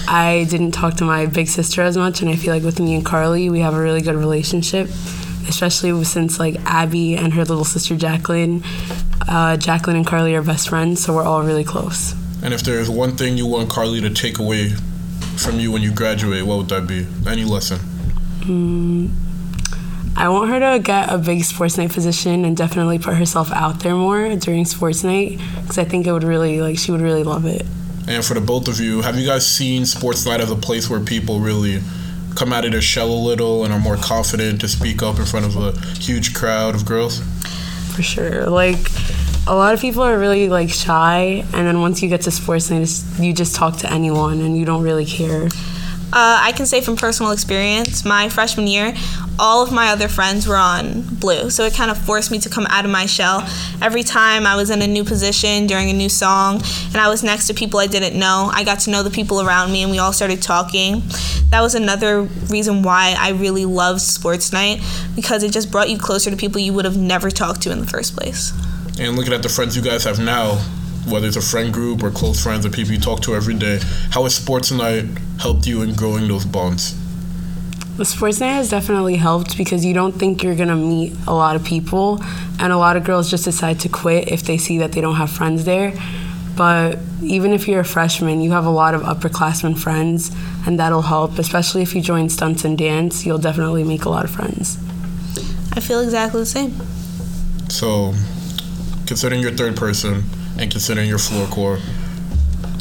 I 0.07 0.45
didn't 0.49 0.71
talk 0.71 0.95
to 0.95 1.03
my 1.03 1.25
big 1.25 1.47
sister 1.47 1.81
as 1.81 1.97
much, 1.97 2.21
and 2.21 2.29
I 2.29 2.35
feel 2.35 2.53
like 2.53 2.63
with 2.63 2.79
me 2.79 2.95
and 2.95 3.05
Carly, 3.05 3.49
we 3.49 3.59
have 3.59 3.73
a 3.73 3.81
really 3.81 4.01
good 4.01 4.15
relationship, 4.15 4.87
especially 5.49 6.03
since 6.05 6.39
like 6.39 6.55
Abby 6.65 7.15
and 7.15 7.33
her 7.33 7.43
little 7.43 7.65
sister 7.65 7.97
Jacqueline. 7.97 8.63
Uh, 9.27 9.57
Jacqueline 9.57 9.97
and 9.97 10.07
Carly 10.07 10.35
are 10.35 10.43
best 10.43 10.69
friends, 10.69 11.03
so 11.03 11.13
we're 11.13 11.23
all 11.23 11.43
really 11.43 11.63
close. 11.63 12.13
And 12.43 12.53
if 12.53 12.61
there's 12.61 12.89
one 12.89 13.17
thing 13.17 13.37
you 13.37 13.47
want 13.47 13.69
Carly 13.69 13.99
to 14.01 14.11
take 14.11 14.37
away 14.37 14.73
from 15.37 15.59
you 15.59 15.71
when 15.71 15.81
you 15.81 15.93
graduate, 15.93 16.45
what 16.45 16.57
would 16.57 16.69
that 16.69 16.87
be? 16.87 17.05
Any 17.27 17.43
lesson? 17.43 17.79
Mm, 18.41 19.09
I 20.15 20.29
want 20.29 20.49
her 20.49 20.59
to 20.59 20.79
get 20.79 21.11
a 21.11 21.17
big 21.17 21.43
sports 21.43 21.77
night 21.77 21.91
position 21.91 22.45
and 22.45 22.55
definitely 22.55 22.99
put 22.99 23.15
herself 23.15 23.51
out 23.51 23.81
there 23.81 23.95
more 23.95 24.35
during 24.35 24.65
sports 24.65 25.03
night 25.03 25.39
because 25.61 25.77
I 25.77 25.83
think 25.83 26.07
it 26.07 26.11
would 26.11 26.23
really 26.23 26.61
like 26.61 26.77
she 26.77 26.91
would 26.91 27.01
really 27.01 27.23
love 27.23 27.45
it. 27.45 27.65
And 28.07 28.23
for 28.23 28.33
the 28.35 28.41
both 28.41 28.67
of 28.67 28.79
you, 28.79 29.01
have 29.01 29.17
you 29.17 29.25
guys 29.25 29.45
seen 29.45 29.85
sports 29.85 30.25
night 30.25 30.39
as 30.39 30.51
a 30.51 30.55
place 30.55 30.89
where 30.89 30.99
people 30.99 31.39
really 31.39 31.81
come 32.35 32.53
out 32.53 32.65
of 32.65 32.71
their 32.71 32.81
shell 32.81 33.09
a 33.09 33.15
little 33.15 33.63
and 33.63 33.73
are 33.73 33.79
more 33.79 33.97
confident 33.97 34.61
to 34.61 34.67
speak 34.67 35.01
up 35.01 35.17
in 35.17 35.25
front 35.25 35.45
of 35.45 35.55
a 35.57 35.71
huge 35.99 36.33
crowd 36.33 36.75
of 36.75 36.85
girls? 36.85 37.21
For 37.95 38.03
sure. 38.03 38.45
Like 38.47 38.77
a 39.47 39.55
lot 39.55 39.73
of 39.73 39.79
people 39.79 40.01
are 40.01 40.17
really 40.17 40.49
like 40.49 40.69
shy 40.69 41.43
and 41.53 41.67
then 41.67 41.79
once 41.79 42.01
you 42.01 42.09
get 42.09 42.21
to 42.21 42.31
sports 42.31 42.71
night 42.71 42.81
it's, 42.81 43.19
you 43.19 43.31
just 43.31 43.55
talk 43.55 43.77
to 43.77 43.91
anyone 43.91 44.41
and 44.41 44.57
you 44.57 44.65
don't 44.65 44.81
really 44.81 45.05
care. 45.05 45.49
Uh, 46.13 46.39
I 46.41 46.53
can 46.53 46.65
say 46.65 46.81
from 46.81 46.95
personal 46.95 47.31
experience, 47.31 48.05
my 48.05 48.29
freshman 48.29 48.67
year, 48.67 48.93
all 49.37 49.61
of 49.61 49.73
my 49.73 49.89
other 49.89 50.07
friends 50.07 50.47
were 50.47 50.55
on 50.55 51.01
blue. 51.01 51.49
So 51.49 51.65
it 51.65 51.73
kind 51.73 51.91
of 51.91 51.97
forced 51.97 52.31
me 52.31 52.39
to 52.39 52.49
come 52.49 52.65
out 52.67 52.85
of 52.85 52.91
my 52.91 53.05
shell. 53.05 53.45
Every 53.81 54.01
time 54.01 54.47
I 54.47 54.55
was 54.55 54.69
in 54.69 54.81
a 54.81 54.87
new 54.87 55.03
position 55.03 55.67
during 55.67 55.89
a 55.89 55.93
new 55.93 56.07
song 56.07 56.61
and 56.87 56.97
I 56.97 57.09
was 57.09 57.21
next 57.21 57.47
to 57.47 57.53
people 57.53 57.79
I 57.79 57.87
didn't 57.87 58.17
know, 58.17 58.49
I 58.53 58.63
got 58.63 58.79
to 58.81 58.91
know 58.91 59.03
the 59.03 59.09
people 59.09 59.41
around 59.41 59.73
me 59.73 59.81
and 59.83 59.91
we 59.91 59.99
all 59.99 60.13
started 60.13 60.41
talking. 60.41 61.01
That 61.49 61.61
was 61.61 61.75
another 61.75 62.21
reason 62.49 62.81
why 62.81 63.15
I 63.17 63.31
really 63.31 63.65
loved 63.65 64.01
sports 64.01 64.53
night 64.53 64.81
because 65.15 65.43
it 65.43 65.51
just 65.51 65.69
brought 65.69 65.89
you 65.89 65.97
closer 65.97 66.31
to 66.31 66.37
people 66.37 66.61
you 66.61 66.73
would 66.73 66.85
have 66.85 66.97
never 66.97 67.29
talked 67.29 67.61
to 67.63 67.71
in 67.71 67.79
the 67.79 67.87
first 67.87 68.15
place. 68.15 68.53
And 68.97 69.17
looking 69.17 69.33
at 69.33 69.43
the 69.43 69.49
friends 69.49 69.75
you 69.75 69.81
guys 69.81 70.03
have 70.05 70.19
now, 70.19 70.55
whether 71.07 71.27
it's 71.27 71.35
a 71.35 71.41
friend 71.41 71.73
group 71.73 72.01
or 72.01 72.11
close 72.11 72.41
friends 72.41 72.65
or 72.65 72.69
people 72.69 72.93
you 72.93 72.99
talk 72.99 73.21
to 73.21 73.35
every 73.35 73.55
day, 73.55 73.79
how 74.11 74.23
has 74.23 74.35
sports 74.35 74.71
night 74.71 75.05
helped 75.39 75.67
you 75.67 75.81
in 75.81 75.93
growing 75.95 76.27
those 76.27 76.45
bonds? 76.45 76.97
The 77.97 78.05
sports 78.05 78.39
night 78.39 78.53
has 78.53 78.69
definitely 78.69 79.15
helped 79.15 79.57
because 79.57 79.85
you 79.85 79.93
don't 79.93 80.13
think 80.13 80.43
you're 80.43 80.55
gonna 80.55 80.75
meet 80.75 81.13
a 81.27 81.33
lot 81.33 81.55
of 81.55 81.63
people, 81.63 82.21
and 82.59 82.73
a 82.73 82.77
lot 82.77 82.97
of 82.97 83.03
girls 83.03 83.29
just 83.29 83.45
decide 83.45 83.79
to 83.81 83.89
quit 83.89 84.29
if 84.29 84.43
they 84.43 84.57
see 84.57 84.79
that 84.79 84.91
they 84.91 85.01
don't 85.01 85.15
have 85.15 85.29
friends 85.29 85.65
there. 85.65 85.93
But 86.57 86.99
even 87.21 87.51
if 87.51 87.67
you're 87.67 87.81
a 87.81 87.85
freshman, 87.85 88.41
you 88.41 88.51
have 88.51 88.65
a 88.65 88.69
lot 88.69 88.95
of 88.95 89.01
upperclassmen 89.01 89.77
friends, 89.77 90.33
and 90.65 90.79
that'll 90.79 91.01
help, 91.01 91.37
especially 91.37 91.81
if 91.81 91.95
you 91.95 92.01
join 92.01 92.29
stunts 92.29 92.63
and 92.63 92.77
dance. 92.77 93.25
You'll 93.25 93.37
definitely 93.37 93.83
make 93.83 94.05
a 94.05 94.09
lot 94.09 94.23
of 94.25 94.31
friends. 94.31 94.77
I 95.73 95.81
feel 95.81 95.99
exactly 95.99 96.41
the 96.41 96.45
same. 96.45 96.73
So, 97.69 98.13
considering 99.05 99.41
your 99.41 99.51
third 99.51 99.75
person 99.75 100.23
and 100.57 100.71
considering 100.71 101.07
your 101.07 101.19
floor 101.19 101.47
core, 101.47 101.79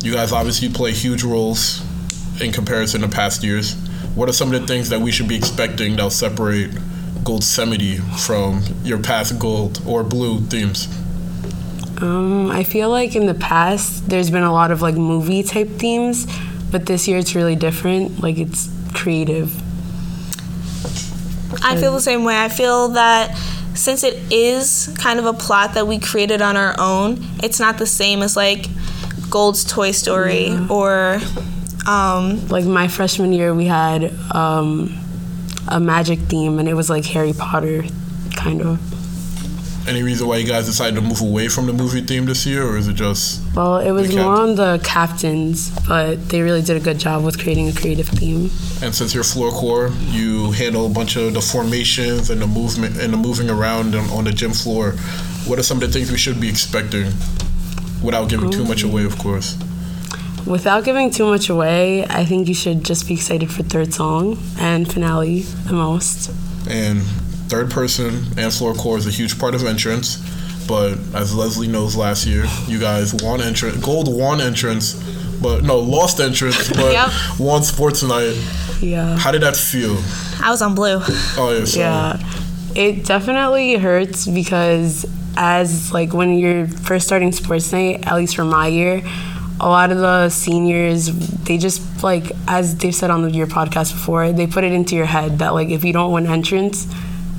you 0.03 0.13
guys 0.13 0.33
obviously 0.33 0.69
play 0.69 0.93
huge 0.93 1.23
roles 1.23 1.83
in 2.41 2.53
comparison 2.53 3.01
to 3.03 3.09
past 3.09 3.43
years. 3.43 3.75
What 4.15 4.29
are 4.29 4.33
some 4.33 4.53
of 4.53 4.61
the 4.61 4.67
things 4.67 4.89
that 4.91 5.01
we 5.01 5.11
should 5.11 5.29
be 5.29 5.37
expecting 5.37 5.97
that'll 5.97 6.11
separate 6.11 6.71
Gold 7.25 7.43
Semity 7.43 7.99
from 8.21 8.63
your 8.85 8.99
past 8.99 9.39
gold 9.39 9.83
or 9.87 10.05
blue 10.05 10.41
themes? 10.41 10.89
Um, 12.01 12.51
I 12.51 12.65
feel 12.65 12.91
like 12.91 13.17
in 13.17 13.27
the 13.27 13.35
past 13.35 14.09
there's 14.09 14.31
been 14.31 14.43
a 14.43 14.53
lot 14.53 14.71
of 14.71 14.83
like 14.83 14.95
movie 14.95 15.43
type 15.43 15.69
themes, 15.79 16.27
but 16.71 16.87
this 16.87 17.09
year 17.09 17.19
it's 17.19 17.35
really 17.35 17.57
different. 17.57 18.21
Like 18.23 18.37
it's 18.37 18.69
creative. 18.93 19.55
I 21.63 21.77
feel 21.77 21.93
the 21.93 22.01
same 22.01 22.25
way. 22.25 22.39
I 22.43 22.49
feel 22.49 22.89
that 22.91 23.31
since 23.75 24.05
it 24.05 24.33
is 24.33 24.95
kind 24.99 25.19
of 25.19 25.27
a 25.27 25.33
plot 25.33 25.75
that 25.75 25.87
we 25.87 25.99
created 25.99 26.41
on 26.43 26.57
our 26.57 26.75
own, 26.79 27.19
it's 27.43 27.61
not 27.61 27.79
the 27.79 27.87
same 27.87 28.23
as 28.23 28.37
like 28.37 28.67
Gold's 29.31 29.65
Toy 29.65 29.91
Story 29.91 30.57
or 30.71 31.21
um, 31.87 32.47
Like 32.49 32.65
my 32.65 32.89
freshman 32.89 33.33
year, 33.33 33.55
we 33.55 33.67
had 33.67 34.13
um, 34.31 34.99
a 35.69 35.79
magic 35.79 36.19
theme, 36.21 36.59
and 36.59 36.69
it 36.69 36.75
was 36.75 36.89
like 36.89 37.05
Harry 37.07 37.33
Potter, 37.33 37.85
kind 38.37 38.63
of. 38.63 38.81
Any 39.87 40.03
reason 40.03 40.27
why 40.27 40.39
you 40.39 40.47
guys 40.47 40.65
decided 40.65 40.95
to 40.95 41.03
move 41.03 41.21
away 41.21 41.49
from 41.49 41.67
the 41.67 41.75
movie 41.75 42.01
theme 42.01 42.25
this 42.25 42.47
year, 42.47 42.67
or 42.67 42.79
is 42.79 42.89
it 42.89 42.95
just 42.95 43.43
Well, 43.55 43.77
it 43.77 43.91
was 43.91 44.09
The 44.09 44.17
more 44.17 44.35
on 44.35 44.55
the 44.55 44.81
captains, 44.83 45.71
but 45.87 46.31
they 46.31 46.41
really 46.41 46.63
did 46.63 46.79
a 46.79 46.81
good 46.81 46.99
job 46.99 47.23
with 47.23 47.39
creating 47.39 47.69
a 47.69 47.73
creative 47.73 48.09
theme. 48.09 48.51
And 48.83 48.95
since 48.95 49.15
you're 49.15 49.25
floor 49.25 49.51
core, 49.51 49.91
you 50.07 50.53
handle 50.53 50.87
a 50.87 50.89
bunch 50.89 51.17
of 51.17 51.35
the 51.35 51.43
formations 51.43 52.31
and 52.31 52.41
the 52.41 52.47
movement 52.47 52.99
and 52.99 53.13
the 53.13 53.19
moving 53.19 53.51
around 53.51 53.95
on, 53.95 54.09
on 54.09 54.25
the 54.25 54.33
gym 54.33 54.53
floor. 54.53 54.93
What 55.47 55.59
are 55.59 55.63
some 55.63 55.83
of 55.83 55.83
the 55.83 55.89
things 55.89 56.11
we 56.11 56.17
should 56.17 56.41
be 56.41 56.49
expecting, 56.49 57.13
without 58.03 58.31
giving 58.31 58.51
too 58.51 58.65
much 58.65 58.85
away, 58.85 59.05
of 59.05 59.19
course? 59.19 59.59
Without 60.47 60.85
giving 60.85 61.11
too 61.11 61.27
much 61.27 61.51
away, 61.51 62.07
I 62.07 62.25
think 62.25 62.49
you 62.49 62.55
should 62.55 62.85
just 62.85 63.07
be 63.07 63.15
excited 63.15 63.51
for 63.51 63.63
third 63.63 63.93
song 63.93 64.39
and 64.59 64.91
finale 64.91 65.41
the 65.41 65.75
most. 65.75 66.31
And 66.69 67.03
third 67.55 67.71
person 67.71 68.27
and 68.37 68.53
floor 68.53 68.75
core 68.75 68.99
is 68.99 69.07
a 69.07 69.11
huge 69.11 69.39
part 69.39 69.55
of 69.55 69.65
entrance. 69.65 70.17
But 70.67 70.93
as 71.15 71.35
Leslie 71.35 71.69
knows, 71.69 71.95
last 71.95 72.27
year 72.27 72.45
you 72.67 72.81
guys 72.81 73.15
won 73.15 73.41
entrance, 73.41 73.77
gold 73.85 74.09
won 74.13 74.41
entrance, 74.41 74.95
but 75.41 75.63
no 75.63 75.79
lost 75.79 76.21
entrance, 76.21 76.69
but 76.81 76.93
Yep. 76.93 77.11
won 77.39 77.63
sports 77.63 78.03
night. 78.03 78.35
Yeah. 78.81 79.17
How 79.17 79.31
did 79.31 79.43
that 79.43 79.57
feel? 79.57 79.97
I 80.43 80.51
was 80.51 80.63
on 80.63 80.75
blue. 80.75 80.99
Oh 81.37 81.55
yeah, 81.59 81.65
so 81.65 81.79
Yeah, 81.81 82.19
it 82.75 83.05
definitely 83.05 83.75
hurts 83.77 84.27
because 84.27 85.07
as 85.37 85.93
like 85.93 86.13
when 86.15 86.39
you're 86.39 86.67
first 86.67 87.07
starting 87.07 87.31
sports 87.33 87.71
night, 87.73 88.07
at 88.07 88.17
least 88.17 88.35
for 88.35 88.45
my 88.45 88.67
year, 88.69 89.03
a 89.61 89.69
lot 89.69 89.93
of 89.93 89.99
the 89.99 90.29
seniors 90.31 91.07
they 91.45 91.59
just 91.59 92.03
like 92.03 92.33
as 92.49 92.77
they've 92.79 92.95
said 92.95 93.11
on 93.11 93.33
your 93.35 93.47
podcast 93.47 93.93
before, 93.93 94.33
they 94.33 94.47
put 94.47 94.65
it 94.65 94.73
into 94.73 94.97
your 94.97 95.07
head 95.07 95.39
that 95.41 95.53
like 95.55 95.69
if 95.69 95.85
you 95.85 95.93
don't 95.93 96.11
win 96.13 96.27
entrance, 96.27 96.87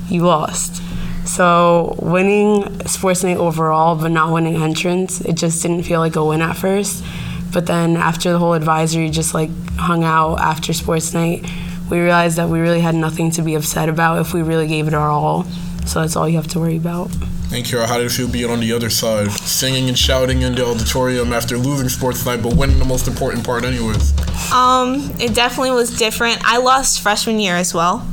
you 0.08 0.24
lost. 0.26 0.82
So 1.26 1.96
winning 2.00 2.86
sports 2.86 3.24
night 3.24 3.36
overall, 3.36 3.96
but 3.96 4.10
not 4.10 4.32
winning 4.32 4.56
entrance, 4.56 5.20
it 5.20 5.34
just 5.34 5.62
didn't 5.62 5.82
feel 5.82 6.00
like 6.00 6.16
a 6.16 6.24
win 6.24 6.40
at 6.40 6.56
first. 6.56 7.04
But 7.52 7.66
then 7.66 7.96
after 7.96 8.32
the 8.32 8.38
whole 8.38 8.54
advisory 8.54 9.10
just 9.10 9.34
like 9.34 9.50
hung 9.76 10.04
out 10.04 10.36
after 10.36 10.72
sports 10.72 11.14
night, 11.14 11.44
we 11.90 11.98
realized 11.98 12.38
that 12.38 12.48
we 12.48 12.60
really 12.60 12.80
had 12.80 12.94
nothing 12.94 13.30
to 13.32 13.42
be 13.42 13.54
upset 13.54 13.88
about 13.88 14.20
if 14.20 14.32
we 14.34 14.42
really 14.42 14.66
gave 14.66 14.88
it 14.88 14.94
our 14.94 15.08
all. 15.08 15.44
So 15.86 16.00
that's 16.00 16.16
all 16.16 16.28
you 16.28 16.36
have 16.36 16.48
to 16.48 16.60
worry 16.60 16.76
about. 16.76 17.10
And 17.52 17.64
Kiara, 17.64 17.86
how 17.86 17.96
did 17.98 18.06
it 18.06 18.10
feel 18.10 18.28
being 18.28 18.50
on 18.50 18.58
the 18.58 18.72
other 18.72 18.90
side, 18.90 19.30
singing 19.30 19.88
and 19.88 19.96
shouting 19.96 20.42
in 20.42 20.56
the 20.56 20.66
auditorium 20.66 21.32
after 21.32 21.56
losing 21.56 21.88
sports 21.88 22.26
night, 22.26 22.42
but 22.42 22.56
winning 22.56 22.80
the 22.80 22.84
most 22.84 23.06
important 23.06 23.46
part 23.46 23.64
anyways? 23.64 24.12
Um, 24.52 25.12
it 25.20 25.32
definitely 25.32 25.70
was 25.70 25.96
different. 25.96 26.40
I 26.44 26.58
lost 26.58 27.00
freshman 27.00 27.38
year 27.38 27.54
as 27.54 27.72
well. 27.72 28.06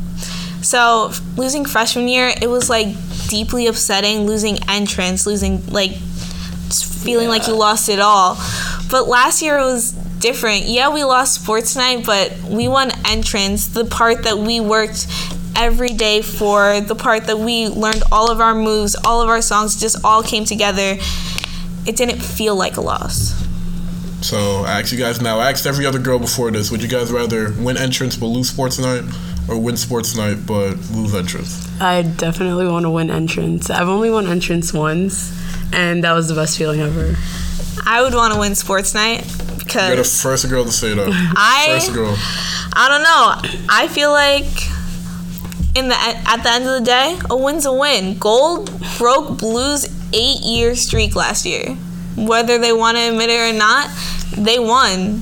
So 0.64 1.12
losing 1.38 1.66
freshman 1.66 2.08
year, 2.08 2.34
it 2.42 2.50
was 2.50 2.70
like 2.70 2.88
deeply 3.28 3.68
upsetting. 3.68 4.26
Losing 4.26 4.58
entrance, 4.68 5.26
losing 5.28 5.66
like 5.68 5.92
feeling 6.72 7.28
like 7.28 7.48
you 7.48 7.54
lost 7.56 7.90
it 7.90 8.00
all. 8.00 8.38
But 8.90 9.08
last 9.08 9.42
year 9.42 9.58
it 9.60 9.64
was 9.64 9.92
different. 9.92 10.64
Yeah, 10.64 10.90
we 10.90 11.04
lost 11.04 11.42
sports 11.42 11.76
night, 11.76 12.06
but 12.06 12.34
we 12.44 12.68
won 12.68 12.92
entrance, 13.06 13.68
the 13.68 13.86
part 13.86 14.24
that 14.24 14.38
we 14.38 14.60
worked 14.62 15.08
every 15.56 15.90
day 15.90 16.22
for, 16.22 16.80
the 16.80 16.96
part 16.96 17.26
that 17.26 17.38
we 17.38 17.68
learned 17.68 18.04
all 18.12 18.32
of 18.32 18.40
our 18.40 18.56
moves, 18.56 18.96
all 18.96 19.22
of 19.22 19.30
our 19.30 19.42
songs 19.42 19.80
just 19.80 19.98
all 20.04 20.24
came 20.24 20.46
together. 20.46 20.98
It 21.86 21.98
didn't 21.98 22.22
feel 22.22 22.56
like 22.56 22.78
a 22.78 22.82
loss. 22.82 23.34
So 24.22 24.64
I 24.64 24.80
ask 24.80 24.94
you 24.94 24.98
guys 24.98 25.22
now. 25.22 25.40
I 25.40 25.52
asked 25.52 25.66
every 25.66 25.86
other 25.86 26.00
girl 26.00 26.18
before 26.18 26.50
this. 26.50 26.72
Would 26.72 26.82
you 26.82 26.88
guys 26.88 27.12
rather 27.12 27.52
win 27.60 27.78
entrance 27.78 28.16
but 28.16 28.28
lose 28.28 28.50
sports 28.50 28.80
night, 28.80 29.04
or 29.50 29.58
win 29.60 29.78
sports 29.78 30.16
night 30.16 30.46
but 30.46 30.76
lose 30.92 31.14
entrance? 31.14 31.70
I 31.82 32.02
definitely 32.04 32.68
want 32.68 32.84
to 32.86 32.90
win 32.90 33.10
entrance. 33.12 33.70
I've 33.70 33.90
only 33.90 34.10
won 34.10 34.28
entrance 34.28 34.74
once, 34.74 35.32
and 35.74 36.04
that 36.04 36.14
was 36.14 36.28
the 36.28 36.36
best 36.36 36.58
feeling 36.58 36.80
ever. 36.82 37.16
I 37.86 38.02
would 38.02 38.14
want 38.14 38.34
to 38.34 38.40
win 38.40 38.56
sports 38.56 38.94
night 38.94 39.22
because 39.60 39.88
You're 39.88 39.98
the 39.98 40.04
first 40.04 40.50
girl 40.50 40.64
to 40.66 40.72
say 40.72 40.94
that. 40.94 41.08
I- 41.36 41.80
first 41.80 41.94
girl. 41.94 42.16
I 42.76 42.88
don't 42.90 43.04
know. 43.04 43.66
I 43.70 43.88
feel 43.88 44.12
like 44.12 44.46
in 45.76 45.90
the 45.90 45.96
at 45.96 46.44
the 46.44 46.50
end 46.52 46.66
of 46.66 46.74
the 46.80 46.86
day, 46.86 47.18
a 47.30 47.36
win's 47.38 47.66
a 47.66 47.74
win. 47.74 48.18
Gold 48.18 48.72
broke 48.98 49.38
Blue's 49.40 49.86
eight 50.14 50.42
year 50.42 50.76
streak 50.76 51.16
last 51.16 51.46
year. 51.46 51.76
Whether 52.16 52.60
they 52.60 52.72
want 52.74 52.98
to 52.98 53.10
admit 53.10 53.30
it 53.32 53.54
or 53.54 53.58
not, 53.58 53.90
they 54.38 54.60
won. 54.60 55.22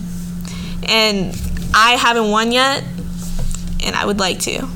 And 0.87 1.33
I 1.73 1.91
haven't 1.93 2.29
won 2.29 2.51
yet, 2.51 2.83
and 3.83 3.95
I 3.95 4.05
would 4.05 4.19
like 4.19 4.39
to. 4.41 4.67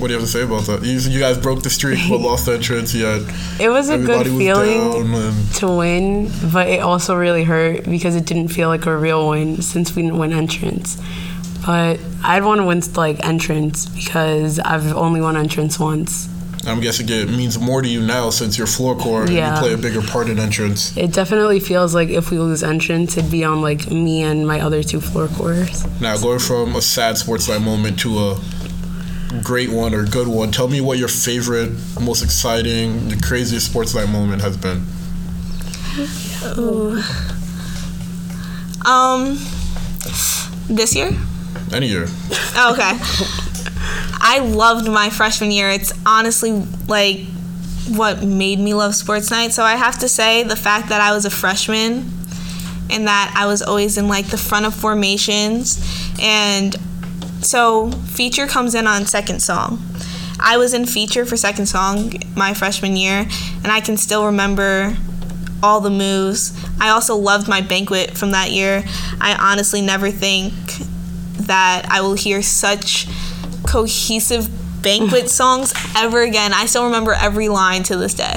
What 0.00 0.06
do 0.08 0.14
you 0.14 0.20
have 0.20 0.26
to 0.26 0.32
say 0.32 0.42
about 0.42 0.62
that? 0.62 0.82
You, 0.82 0.98
you 0.98 1.20
guys 1.20 1.36
broke 1.36 1.62
the 1.62 1.68
streak 1.68 1.98
but 2.08 2.18
lost 2.18 2.48
entrance 2.48 2.94
yet. 2.94 3.20
It 3.60 3.68
was 3.68 3.90
a 3.90 3.98
good 3.98 4.28
was 4.28 4.38
feeling 4.38 5.14
and 5.14 5.54
to 5.56 5.68
win, 5.68 6.30
but 6.50 6.68
it 6.68 6.80
also 6.80 7.14
really 7.14 7.44
hurt 7.44 7.84
because 7.84 8.16
it 8.16 8.24
didn't 8.24 8.48
feel 8.48 8.68
like 8.68 8.86
a 8.86 8.96
real 8.96 9.28
win 9.28 9.60
since 9.60 9.94
we 9.94 10.00
didn't 10.00 10.16
win 10.16 10.32
entrance. 10.32 10.96
But 11.66 12.00
I'd 12.24 12.44
want 12.44 12.62
to 12.62 12.66
win 12.66 12.80
like 12.94 13.22
entrance 13.26 13.86
because 13.90 14.58
I've 14.58 14.94
only 14.94 15.20
won 15.20 15.36
entrance 15.36 15.78
once. 15.78 16.29
I'm 16.66 16.80
guessing 16.80 17.08
it 17.08 17.30
means 17.30 17.58
more 17.58 17.80
to 17.80 17.88
you 17.88 18.02
now 18.02 18.28
since 18.30 18.58
you're 18.58 18.66
floor 18.66 18.94
core 18.94 19.22
and 19.22 19.30
Yeah. 19.32 19.54
you 19.54 19.60
play 19.60 19.72
a 19.72 19.78
bigger 19.78 20.02
part 20.02 20.28
in 20.28 20.38
entrance. 20.38 20.94
It 20.96 21.12
definitely 21.12 21.58
feels 21.58 21.94
like 21.94 22.10
if 22.10 22.30
we 22.30 22.38
lose 22.38 22.62
entrance, 22.62 23.16
it'd 23.16 23.30
be 23.30 23.44
on 23.44 23.62
like 23.62 23.90
me 23.90 24.22
and 24.22 24.46
my 24.46 24.60
other 24.60 24.82
two 24.82 25.00
floor 25.00 25.28
cores. 25.28 25.86
Now, 26.00 26.18
going 26.18 26.38
from 26.38 26.76
a 26.76 26.82
sad 26.82 27.16
sports 27.16 27.48
night 27.48 27.62
moment 27.62 27.98
to 28.00 28.18
a 28.18 28.40
great 29.42 29.70
one 29.70 29.94
or 29.94 30.04
good 30.04 30.28
one, 30.28 30.50
tell 30.52 30.68
me 30.68 30.82
what 30.82 30.98
your 30.98 31.08
favorite, 31.08 31.70
most 31.98 32.22
exciting, 32.22 33.08
the 33.08 33.16
craziest 33.16 33.64
sports 33.66 33.94
night 33.94 34.08
moment 34.10 34.42
has 34.42 34.56
been. 34.58 34.84
Ooh. 36.58 37.00
Um, 38.86 39.38
this 40.68 40.94
year. 40.94 41.10
Any 41.72 41.86
year. 41.88 42.06
Oh, 42.56 42.72
okay. 42.74 43.49
I 44.20 44.40
loved 44.40 44.88
my 44.88 45.10
freshman 45.10 45.50
year. 45.50 45.70
It's 45.70 45.92
honestly 46.04 46.52
like 46.86 47.20
what 47.88 48.22
made 48.22 48.58
me 48.58 48.74
love 48.74 48.94
sports 48.94 49.30
night. 49.30 49.52
So 49.52 49.62
I 49.62 49.76
have 49.76 49.98
to 50.00 50.08
say 50.08 50.42
the 50.42 50.56
fact 50.56 50.90
that 50.90 51.00
I 51.00 51.12
was 51.12 51.24
a 51.24 51.30
freshman 51.30 52.10
and 52.90 53.06
that 53.06 53.34
I 53.36 53.46
was 53.46 53.62
always 53.62 53.96
in 53.96 54.08
like 54.08 54.26
the 54.26 54.36
front 54.36 54.66
of 54.66 54.74
formations 54.74 55.80
and 56.20 56.76
so 57.40 57.90
feature 57.90 58.46
comes 58.46 58.74
in 58.74 58.86
on 58.86 59.06
second 59.06 59.40
song. 59.40 59.82
I 60.38 60.56
was 60.56 60.74
in 60.74 60.86
feature 60.86 61.24
for 61.24 61.36
second 61.36 61.66
song 61.66 62.12
my 62.36 62.54
freshman 62.54 62.96
year 62.96 63.26
and 63.62 63.72
I 63.72 63.80
can 63.80 63.96
still 63.96 64.26
remember 64.26 64.96
all 65.62 65.80
the 65.80 65.90
moves. 65.90 66.52
I 66.80 66.90
also 66.90 67.16
loved 67.16 67.48
my 67.48 67.60
banquet 67.60 68.16
from 68.16 68.30
that 68.32 68.50
year. 68.50 68.84
I 69.20 69.36
honestly 69.38 69.82
never 69.82 70.10
think 70.10 70.52
that 71.46 71.86
I 71.90 72.00
will 72.00 72.14
hear 72.14 72.42
such 72.42 73.06
cohesive 73.70 74.48
banquet 74.82 75.30
songs 75.40 75.72
ever 75.96 76.22
again. 76.22 76.52
I 76.52 76.66
still 76.66 76.84
remember 76.84 77.12
every 77.12 77.48
line 77.48 77.82
to 77.84 77.96
this 77.96 78.14
day. 78.14 78.34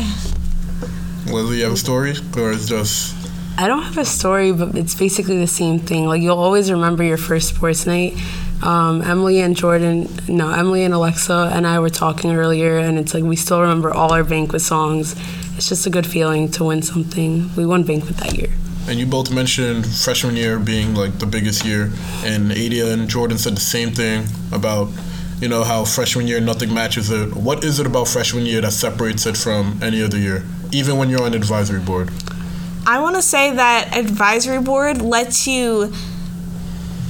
Leslie, 1.26 1.58
you 1.58 1.64
have 1.64 1.74
a 1.74 1.78
story? 1.78 2.14
Or 2.38 2.52
it's 2.52 2.68
just. 2.68 3.16
I 3.58 3.68
don't 3.68 3.84
have 3.84 3.98
a 3.98 4.06
story, 4.06 4.52
but 4.52 4.76
it's 4.76 4.96
basically 4.96 5.38
the 5.38 5.48
same 5.48 5.80
thing. 5.80 6.06
Like 6.06 6.22
you'll 6.22 6.38
always 6.40 6.72
remember 6.72 7.04
your 7.04 7.18
first 7.18 7.56
sports 7.56 7.86
night. 7.86 8.16
Um, 8.64 9.02
Emily 9.02 9.42
and 9.42 9.58
Jordan, 9.58 10.08
no, 10.28 10.50
Emily 10.50 10.84
and 10.84 10.94
Alexa 10.94 11.52
and 11.54 11.68
I 11.68 11.80
were 11.80 11.90
talking 11.90 12.34
earlier, 12.34 12.78
and 12.78 12.98
it's 12.98 13.14
like 13.14 13.24
we 13.24 13.36
still 13.36 13.60
remember 13.62 13.94
all 13.94 14.14
our 14.14 14.24
banquet 14.24 14.62
songs. 14.62 15.16
It's 15.58 15.68
just 15.68 15.86
a 15.86 15.90
good 15.90 16.08
feeling 16.08 16.50
to 16.52 16.64
win 16.64 16.82
something. 16.82 17.54
We 17.56 17.66
won 17.66 17.84
banquet 17.84 18.18
that 18.18 18.38
year. 18.38 18.50
And 18.88 19.00
you 19.00 19.06
both 19.06 19.32
mentioned 19.32 19.86
freshman 19.86 20.36
year 20.36 20.60
being 20.60 20.96
like 20.96 21.20
the 21.20 21.26
biggest 21.26 21.66
year, 21.66 21.92
and 22.24 22.52
Adia 22.52 22.92
and 22.94 23.10
Jordan 23.10 23.38
said 23.38 23.56
the 23.56 23.62
same 23.62 23.92
thing 23.92 24.26
about, 24.52 24.90
you 25.40 25.48
know, 25.48 25.64
how 25.64 25.86
freshman 25.86 26.28
year 26.28 26.40
nothing 26.40 26.74
matches 26.74 27.10
it. 27.10 27.36
What 27.36 27.64
is 27.64 27.80
it 27.80 27.86
about 27.86 28.08
freshman 28.08 28.46
year 28.46 28.62
that 28.62 28.72
separates 28.72 29.26
it 29.26 29.38
from 29.38 29.80
any 29.82 30.02
other 30.02 30.18
year, 30.18 30.44
even 30.72 30.98
when 30.98 31.10
you're 31.10 31.24
on 31.24 31.34
advisory 31.34 31.80
board? 31.80 32.12
I 32.86 33.00
want 33.00 33.16
to 33.16 33.22
say 33.22 33.52
that 33.56 33.96
advisory 33.96 34.62
board 34.62 35.02
lets 35.02 35.48
you 35.48 35.94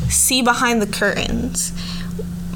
see 0.09 0.41
behind 0.41 0.81
the 0.81 0.87
curtains, 0.87 1.71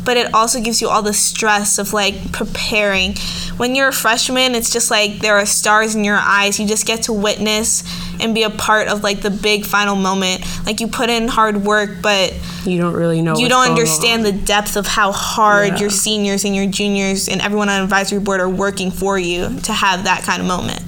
but 0.07 0.15
it 0.15 0.33
also 0.33 0.61
gives 0.61 0.81
you 0.81 0.87
all 0.87 1.01
the 1.01 1.13
stress 1.13 1.77
of 1.79 1.91
like 1.91 2.31
preparing. 2.31 3.13
When 3.57 3.75
you're 3.75 3.89
a 3.89 3.93
freshman, 3.93 4.55
it's 4.55 4.71
just 4.71 4.89
like 4.89 5.19
there 5.19 5.35
are 5.37 5.45
stars 5.45 5.95
in 5.95 6.05
your 6.05 6.15
eyes. 6.15 6.57
You 6.59 6.65
just 6.65 6.87
get 6.87 7.03
to 7.03 7.13
witness 7.13 7.83
and 8.21 8.33
be 8.33 8.43
a 8.43 8.49
part 8.49 8.87
of 8.87 9.03
like 9.03 9.19
the 9.21 9.29
big 9.29 9.65
final 9.65 9.95
moment. 9.97 10.45
Like 10.65 10.79
you 10.79 10.87
put 10.87 11.09
in 11.09 11.27
hard 11.27 11.57
work, 11.65 11.89
but 12.01 12.33
You 12.65 12.77
don't 12.79 12.93
really 12.93 13.21
know. 13.21 13.35
you 13.37 13.49
don't 13.49 13.67
understand 13.69 14.25
on. 14.25 14.31
the 14.31 14.41
depth 14.45 14.77
of 14.77 14.87
how 14.87 15.11
hard 15.11 15.73
Yeah. 15.73 15.79
your 15.79 15.89
seniors 15.89 16.45
and 16.45 16.55
your 16.55 16.67
juniors 16.67 17.27
and 17.27 17.41
everyone 17.41 17.67
on 17.67 17.81
advisory 17.83 18.19
board 18.19 18.39
are 18.39 18.49
working 18.49 18.91
for 18.91 19.19
you 19.19 19.59
to 19.63 19.73
have 19.73 20.05
that 20.05 20.23
kind 20.23 20.41
of 20.41 20.47
moment. 20.47 20.81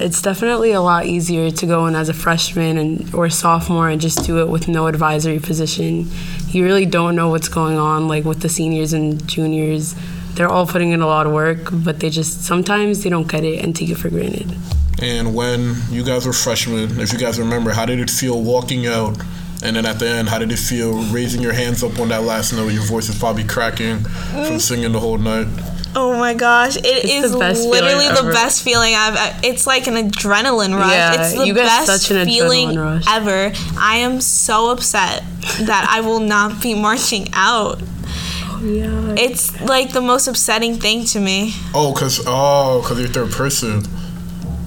It's 0.00 0.20
definitely 0.20 0.72
a 0.72 0.80
lot 0.80 1.06
easier 1.06 1.50
to 1.50 1.66
go 1.66 1.86
in 1.86 1.94
as 1.94 2.08
a 2.08 2.14
freshman 2.14 2.78
and 2.78 3.14
or 3.14 3.30
sophomore 3.30 3.88
and 3.88 4.00
just 4.00 4.24
do 4.24 4.40
it 4.40 4.48
with 4.48 4.66
no 4.66 4.88
advisory 4.88 5.38
position. 5.38 6.08
You 6.48 6.64
really 6.64 6.84
don't 6.84 7.14
know 7.14 7.28
what's 7.28 7.48
going 7.48 7.78
on 7.78 8.08
like 8.08 8.24
with 8.24 8.40
the 8.40 8.48
seniors 8.48 8.92
and 8.92 9.24
juniors. 9.28 9.94
They're 10.34 10.48
all 10.48 10.66
putting 10.66 10.90
in 10.90 11.00
a 11.00 11.06
lot 11.06 11.26
of 11.26 11.32
work, 11.32 11.68
but 11.72 12.00
they 12.00 12.10
just 12.10 12.44
sometimes 12.44 13.04
they 13.04 13.10
don't 13.10 13.28
get 13.28 13.44
it 13.44 13.64
and 13.64 13.74
take 13.74 13.90
it 13.90 13.94
for 13.96 14.10
granted. 14.10 14.52
And 15.00 15.34
when 15.34 15.76
you 15.90 16.04
guys 16.04 16.26
were 16.26 16.32
freshmen, 16.32 16.98
if 17.00 17.12
you 17.12 17.18
guys 17.18 17.38
remember, 17.38 17.70
how 17.70 17.86
did 17.86 18.00
it 18.00 18.10
feel 18.10 18.42
walking 18.42 18.86
out? 18.86 19.16
And 19.62 19.76
then 19.76 19.86
at 19.86 19.98
the 19.98 20.08
end, 20.08 20.28
how 20.28 20.38
did 20.38 20.50
it 20.50 20.58
feel 20.58 21.02
raising 21.04 21.40
your 21.40 21.52
hands 21.52 21.82
up 21.82 21.98
on 21.98 22.08
that 22.08 22.22
last 22.24 22.52
note? 22.52 22.72
Your 22.72 22.82
voice 22.82 23.08
is 23.08 23.18
probably 23.18 23.44
cracking 23.44 24.00
from 24.00 24.40
mm. 24.40 24.60
singing 24.60 24.92
the 24.92 25.00
whole 25.00 25.18
night. 25.18 25.46
Oh 25.96 26.16
my 26.18 26.34
gosh, 26.34 26.76
it 26.76 26.84
It's 26.86 27.04
is 27.08 27.32
the 27.32 27.38
best 27.38 27.66
literally 27.66 28.08
the 28.08 28.30
best 28.32 28.62
feeling 28.62 28.94
I've. 28.94 29.14
Uh, 29.16 29.40
it's 29.44 29.66
like 29.66 29.86
an 29.86 29.94
adrenaline 29.94 30.76
rush. 30.76 30.90
Yeah, 30.90 31.20
it's 31.22 31.34
the 31.34 31.46
you 31.46 31.54
get 31.54 31.66
best 31.66 31.86
such 31.86 32.10
an 32.10 32.26
feeling 32.26 32.70
adrenaline 32.70 32.84
rush. 32.96 33.04
ever. 33.08 33.52
I 33.78 33.96
am 33.98 34.20
so 34.20 34.70
upset 34.70 35.22
that 35.60 35.86
I 35.88 36.00
will 36.00 36.20
not 36.20 36.60
be 36.60 36.74
marching 36.74 37.28
out. 37.32 37.80
Yeah. 38.60 39.14
It's 39.18 39.60
like 39.60 39.92
the 39.92 40.00
most 40.00 40.26
upsetting 40.26 40.76
thing 40.76 41.04
to 41.06 41.20
me. 41.20 41.52
Oh, 41.74 41.94
cause 41.96 42.22
oh, 42.26 42.82
cause 42.84 42.98
you're 42.98 43.08
third 43.08 43.30
person. 43.30 43.82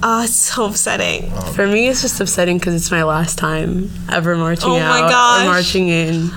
Oh, 0.03 0.23
it's 0.23 0.35
so 0.35 0.65
upsetting. 0.65 1.31
Oh. 1.33 1.51
For 1.53 1.65
me, 1.65 1.87
it's 1.87 2.03
just 2.03 2.21
upsetting 2.21 2.59
because 2.59 2.75
it's 2.75 2.91
my 2.91 3.03
last 3.03 3.37
time 3.39 3.89
ever 4.09 4.37
marching 4.37 4.69
Oh 4.69 4.79
my 4.79 5.01
out 5.01 5.09
gosh. 5.09 5.41
or 5.41 5.45
marching 5.49 5.87
in. 5.89 6.29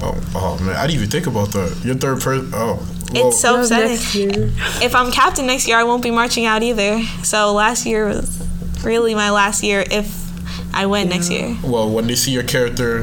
Oh, 0.00 0.20
oh 0.34 0.58
man, 0.64 0.76
I 0.76 0.86
didn't 0.86 0.96
even 0.96 1.10
think 1.10 1.26
about 1.26 1.52
that. 1.52 1.80
You're 1.84 1.94
third 1.94 2.20
person. 2.20 2.50
Oh, 2.52 2.84
well, 3.12 3.28
It's 3.28 3.40
so 3.40 3.54
That 3.56 3.62
upsetting. 3.62 3.88
next 3.90 4.14
year. 4.14 4.50
If 4.82 4.94
I'm 4.94 5.10
captain 5.12 5.46
next 5.46 5.66
year, 5.68 5.76
I 5.78 5.84
won't 5.84 6.02
be 6.02 6.10
marching 6.10 6.44
out 6.46 6.62
either. 6.62 7.02
So 7.22 7.52
last 7.52 7.86
year 7.86 8.06
was 8.08 8.46
really 8.82 9.14
my 9.14 9.30
last 9.30 9.62
year 9.62 9.84
if 9.90 10.26
I 10.74 10.86
win 10.86 11.08
next 11.08 11.30
year. 11.30 11.56
well. 11.64 11.88
When 11.90 12.06
they 12.06 12.14
see 12.14 12.30
your 12.32 12.42
character, 12.44 13.02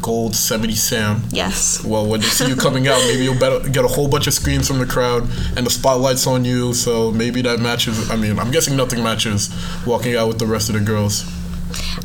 Goldsemity 0.00 0.74
Sam. 0.76 1.22
Yes. 1.30 1.84
Well, 1.84 2.06
when 2.06 2.20
they 2.20 2.26
see 2.26 2.48
you 2.48 2.56
coming 2.56 2.88
out, 2.88 2.98
maybe 3.06 3.22
you'll 3.24 3.38
better 3.38 3.60
get 3.68 3.84
a 3.84 3.88
whole 3.88 4.08
bunch 4.08 4.26
of 4.26 4.32
screams 4.34 4.66
from 4.66 4.78
the 4.78 4.86
crowd 4.86 5.22
and 5.56 5.66
the 5.66 5.70
spotlight's 5.70 6.26
on 6.26 6.44
you. 6.44 6.72
So 6.74 7.10
maybe 7.12 7.42
that 7.42 7.60
matches. 7.60 8.10
I 8.10 8.16
mean, 8.16 8.38
I'm 8.38 8.50
guessing 8.50 8.76
nothing 8.76 9.02
matches 9.02 9.50
walking 9.86 10.16
out 10.16 10.28
with 10.28 10.38
the 10.38 10.46
rest 10.46 10.68
of 10.70 10.74
the 10.74 10.80
girls. 10.80 11.24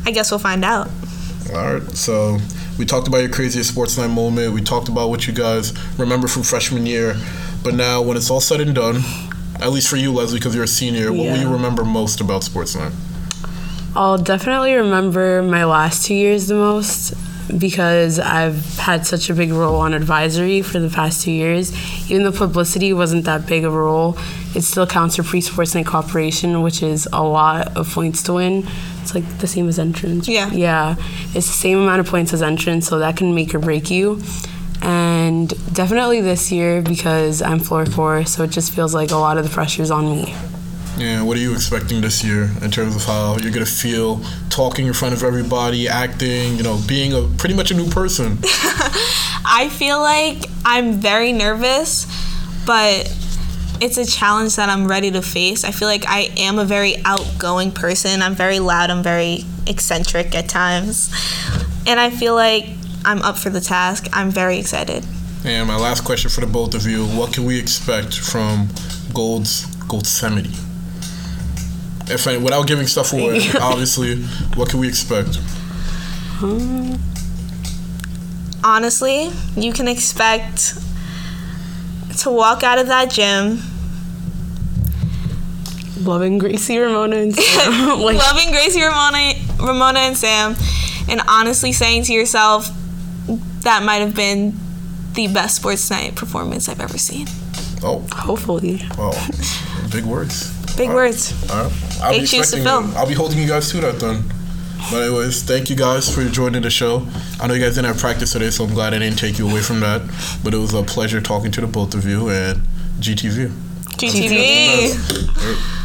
I 0.06 0.10
guess 0.12 0.30
we'll 0.30 0.38
find 0.40 0.64
out. 0.64 0.88
All 1.54 1.74
right. 1.74 1.90
So 1.92 2.38
we 2.78 2.84
talked 2.84 3.08
about 3.08 3.18
your 3.18 3.30
craziest 3.30 3.70
sports 3.70 3.96
night 3.98 4.08
moment. 4.08 4.52
We 4.52 4.60
talked 4.60 4.88
about 4.88 5.10
what 5.10 5.26
you 5.26 5.32
guys 5.32 5.72
remember 5.98 6.28
from 6.28 6.42
freshman 6.42 6.86
year. 6.86 7.16
But 7.62 7.74
now, 7.74 8.02
when 8.02 8.16
it's 8.16 8.30
all 8.30 8.40
said 8.40 8.60
and 8.60 8.74
done, 8.74 9.02
At 9.60 9.70
least 9.70 9.88
for 9.88 9.96
you, 9.96 10.12
Leslie, 10.12 10.38
because 10.38 10.54
you're 10.54 10.64
a 10.64 10.68
senior. 10.68 11.12
What 11.12 11.26
will 11.30 11.38
you 11.38 11.48
remember 11.48 11.84
most 11.84 12.20
about 12.20 12.44
sports 12.44 12.76
night? 12.76 12.92
I'll 13.94 14.18
definitely 14.18 14.74
remember 14.74 15.42
my 15.42 15.64
last 15.64 16.04
two 16.04 16.14
years 16.14 16.48
the 16.48 16.54
most 16.54 17.14
because 17.58 18.18
I've 18.18 18.76
had 18.76 19.06
such 19.06 19.30
a 19.30 19.34
big 19.34 19.52
role 19.52 19.76
on 19.76 19.94
advisory 19.94 20.60
for 20.60 20.78
the 20.78 20.90
past 20.90 21.22
two 21.24 21.30
years. 21.30 21.72
Even 22.10 22.24
though 22.24 22.32
publicity 22.32 22.92
wasn't 22.92 23.24
that 23.24 23.46
big 23.46 23.64
of 23.64 23.72
a 23.72 23.78
role, 23.78 24.18
it 24.54 24.62
still 24.62 24.86
counts 24.86 25.16
for 25.16 25.22
pre 25.22 25.40
sports 25.40 25.74
night 25.74 25.86
cooperation, 25.86 26.60
which 26.60 26.82
is 26.82 27.08
a 27.12 27.22
lot 27.22 27.74
of 27.76 27.90
points 27.90 28.22
to 28.24 28.34
win. 28.34 28.66
It's 29.06 29.14
like 29.14 29.38
the 29.38 29.46
same 29.46 29.68
as 29.68 29.78
entrance. 29.78 30.26
Yeah. 30.26 30.50
Yeah. 30.50 30.96
It's 31.32 31.46
the 31.46 31.52
same 31.52 31.78
amount 31.78 32.00
of 32.00 32.08
points 32.08 32.32
as 32.32 32.42
entrance, 32.42 32.88
so 32.88 32.98
that 32.98 33.16
can 33.16 33.36
make 33.36 33.54
or 33.54 33.60
break 33.60 33.88
you. 33.88 34.20
And 34.82 35.48
definitely 35.72 36.20
this 36.22 36.50
year 36.50 36.82
because 36.82 37.40
I'm 37.40 37.60
floor 37.60 37.86
core, 37.86 38.24
so 38.24 38.42
it 38.42 38.50
just 38.50 38.72
feels 38.72 38.94
like 38.94 39.12
a 39.12 39.16
lot 39.16 39.38
of 39.38 39.44
the 39.44 39.50
pressure's 39.50 39.92
on 39.92 40.10
me. 40.10 40.34
Yeah, 40.98 41.22
what 41.22 41.36
are 41.36 41.40
you 41.40 41.54
expecting 41.54 42.00
this 42.00 42.24
year 42.24 42.50
in 42.62 42.72
terms 42.72 42.96
of 42.96 43.04
how 43.04 43.36
you're 43.36 43.52
gonna 43.52 43.64
feel 43.64 44.20
talking 44.50 44.88
in 44.88 44.92
front 44.92 45.14
of 45.14 45.22
everybody, 45.22 45.86
acting, 45.88 46.56
you 46.56 46.64
know, 46.64 46.80
being 46.88 47.12
a 47.12 47.28
pretty 47.38 47.54
much 47.54 47.70
a 47.70 47.74
new 47.74 47.88
person? 47.88 48.38
I 49.44 49.68
feel 49.72 50.00
like 50.00 50.46
I'm 50.64 50.94
very 50.94 51.32
nervous, 51.32 52.06
but 52.66 53.06
it's 53.80 53.98
a 53.98 54.06
challenge 54.06 54.56
that 54.56 54.68
I'm 54.68 54.88
ready 54.88 55.10
to 55.10 55.22
face. 55.22 55.64
I 55.64 55.70
feel 55.70 55.88
like 55.88 56.04
I 56.06 56.30
am 56.36 56.58
a 56.58 56.64
very 56.64 56.96
outgoing 57.04 57.72
person. 57.72 58.22
I'm 58.22 58.34
very 58.34 58.58
loud, 58.58 58.90
I'm 58.90 59.02
very 59.02 59.44
eccentric 59.66 60.34
at 60.34 60.48
times. 60.48 61.10
And 61.86 62.00
I 62.00 62.10
feel 62.10 62.34
like 62.34 62.66
I'm 63.04 63.22
up 63.22 63.38
for 63.38 63.50
the 63.50 63.60
task. 63.60 64.08
I'm 64.12 64.30
very 64.30 64.58
excited. 64.58 65.04
And 65.44 65.68
my 65.68 65.76
last 65.76 66.04
question 66.04 66.30
for 66.30 66.40
the 66.40 66.46
both 66.46 66.74
of 66.74 66.86
you: 66.86 67.06
What 67.06 67.32
can 67.32 67.44
we 67.44 67.58
expect 67.58 68.18
from 68.18 68.68
Gold's 69.14 69.66
Goldsemity? 69.86 70.54
If 72.08 72.26
I, 72.26 72.36
without 72.36 72.66
giving 72.66 72.86
stuff 72.86 73.12
away, 73.12 73.40
obviously, 73.60 74.22
what 74.54 74.70
can 74.70 74.80
we 74.80 74.88
expect? 74.88 75.36
Hmm. 76.38 76.94
Honestly, 78.64 79.30
you 79.56 79.72
can 79.72 79.86
expect 79.86 80.74
to 82.18 82.30
walk 82.30 82.62
out 82.62 82.78
of 82.78 82.86
that 82.88 83.10
gym 83.10 83.60
Loving 86.00 86.38
Gracie, 86.38 86.78
Ramona, 86.78 87.16
and 87.16 87.34
Sam. 87.34 88.00
like, 88.00 88.16
loving 88.16 88.50
Gracie 88.52 88.82
Ramona, 88.82 89.32
Ramona 89.58 89.98
and 90.00 90.16
Sam, 90.16 90.54
and 91.08 91.20
honestly 91.26 91.72
saying 91.72 92.04
to 92.04 92.12
yourself, 92.12 92.68
that 93.62 93.82
might 93.82 93.96
have 93.96 94.14
been 94.14 94.54
the 95.14 95.26
best 95.28 95.56
sports 95.56 95.90
night 95.90 96.14
performance 96.14 96.68
I've 96.68 96.80
ever 96.80 96.98
seen. 96.98 97.26
Oh, 97.82 98.06
hopefully. 98.12 98.80
oh, 98.98 99.28
big 99.90 100.04
words. 100.04 100.52
Big 100.76 100.90
All 100.90 100.96
right. 100.96 101.06
words. 101.06 101.50
All 101.50 101.64
right. 101.64 101.72
I'll 102.02 102.12
Big 102.12 102.20
be 102.22 102.26
shoes 102.26 102.50
to 102.50 102.56
expecting 102.58 102.64
fill. 102.64 102.90
it. 102.90 102.96
I'll 102.96 103.08
be 103.08 103.14
holding 103.14 103.38
you 103.38 103.48
guys 103.48 103.70
to 103.70 103.78
that 103.78 103.98
then. 103.98 104.22
But 104.90 105.02
anyways, 105.02 105.42
thank 105.42 105.68
you 105.68 105.76
guys 105.76 106.12
for 106.12 106.24
joining 106.24 106.62
the 106.62 106.70
show. 106.70 107.06
I 107.40 107.46
know 107.46 107.54
you 107.54 107.60
guys 107.62 107.74
didn't 107.74 107.88
have 107.88 107.98
practice 107.98 108.32
today, 108.32 108.50
so 108.50 108.64
I'm 108.64 108.72
glad 108.74 108.94
I 108.94 108.98
didn't 108.98 109.18
take 109.18 109.38
you 109.38 109.48
away 109.48 109.60
from 109.60 109.80
that. 109.80 110.02
But 110.44 110.54
it 110.54 110.58
was 110.58 110.74
a 110.74 110.82
pleasure 110.82 111.20
talking 111.20 111.50
to 111.52 111.60
the 111.60 111.66
both 111.66 111.94
of 111.94 112.04
you 112.06 112.28
and 112.28 112.60
GTV. 113.00 113.48
GTV. 113.96 114.94
Right. 115.38 115.75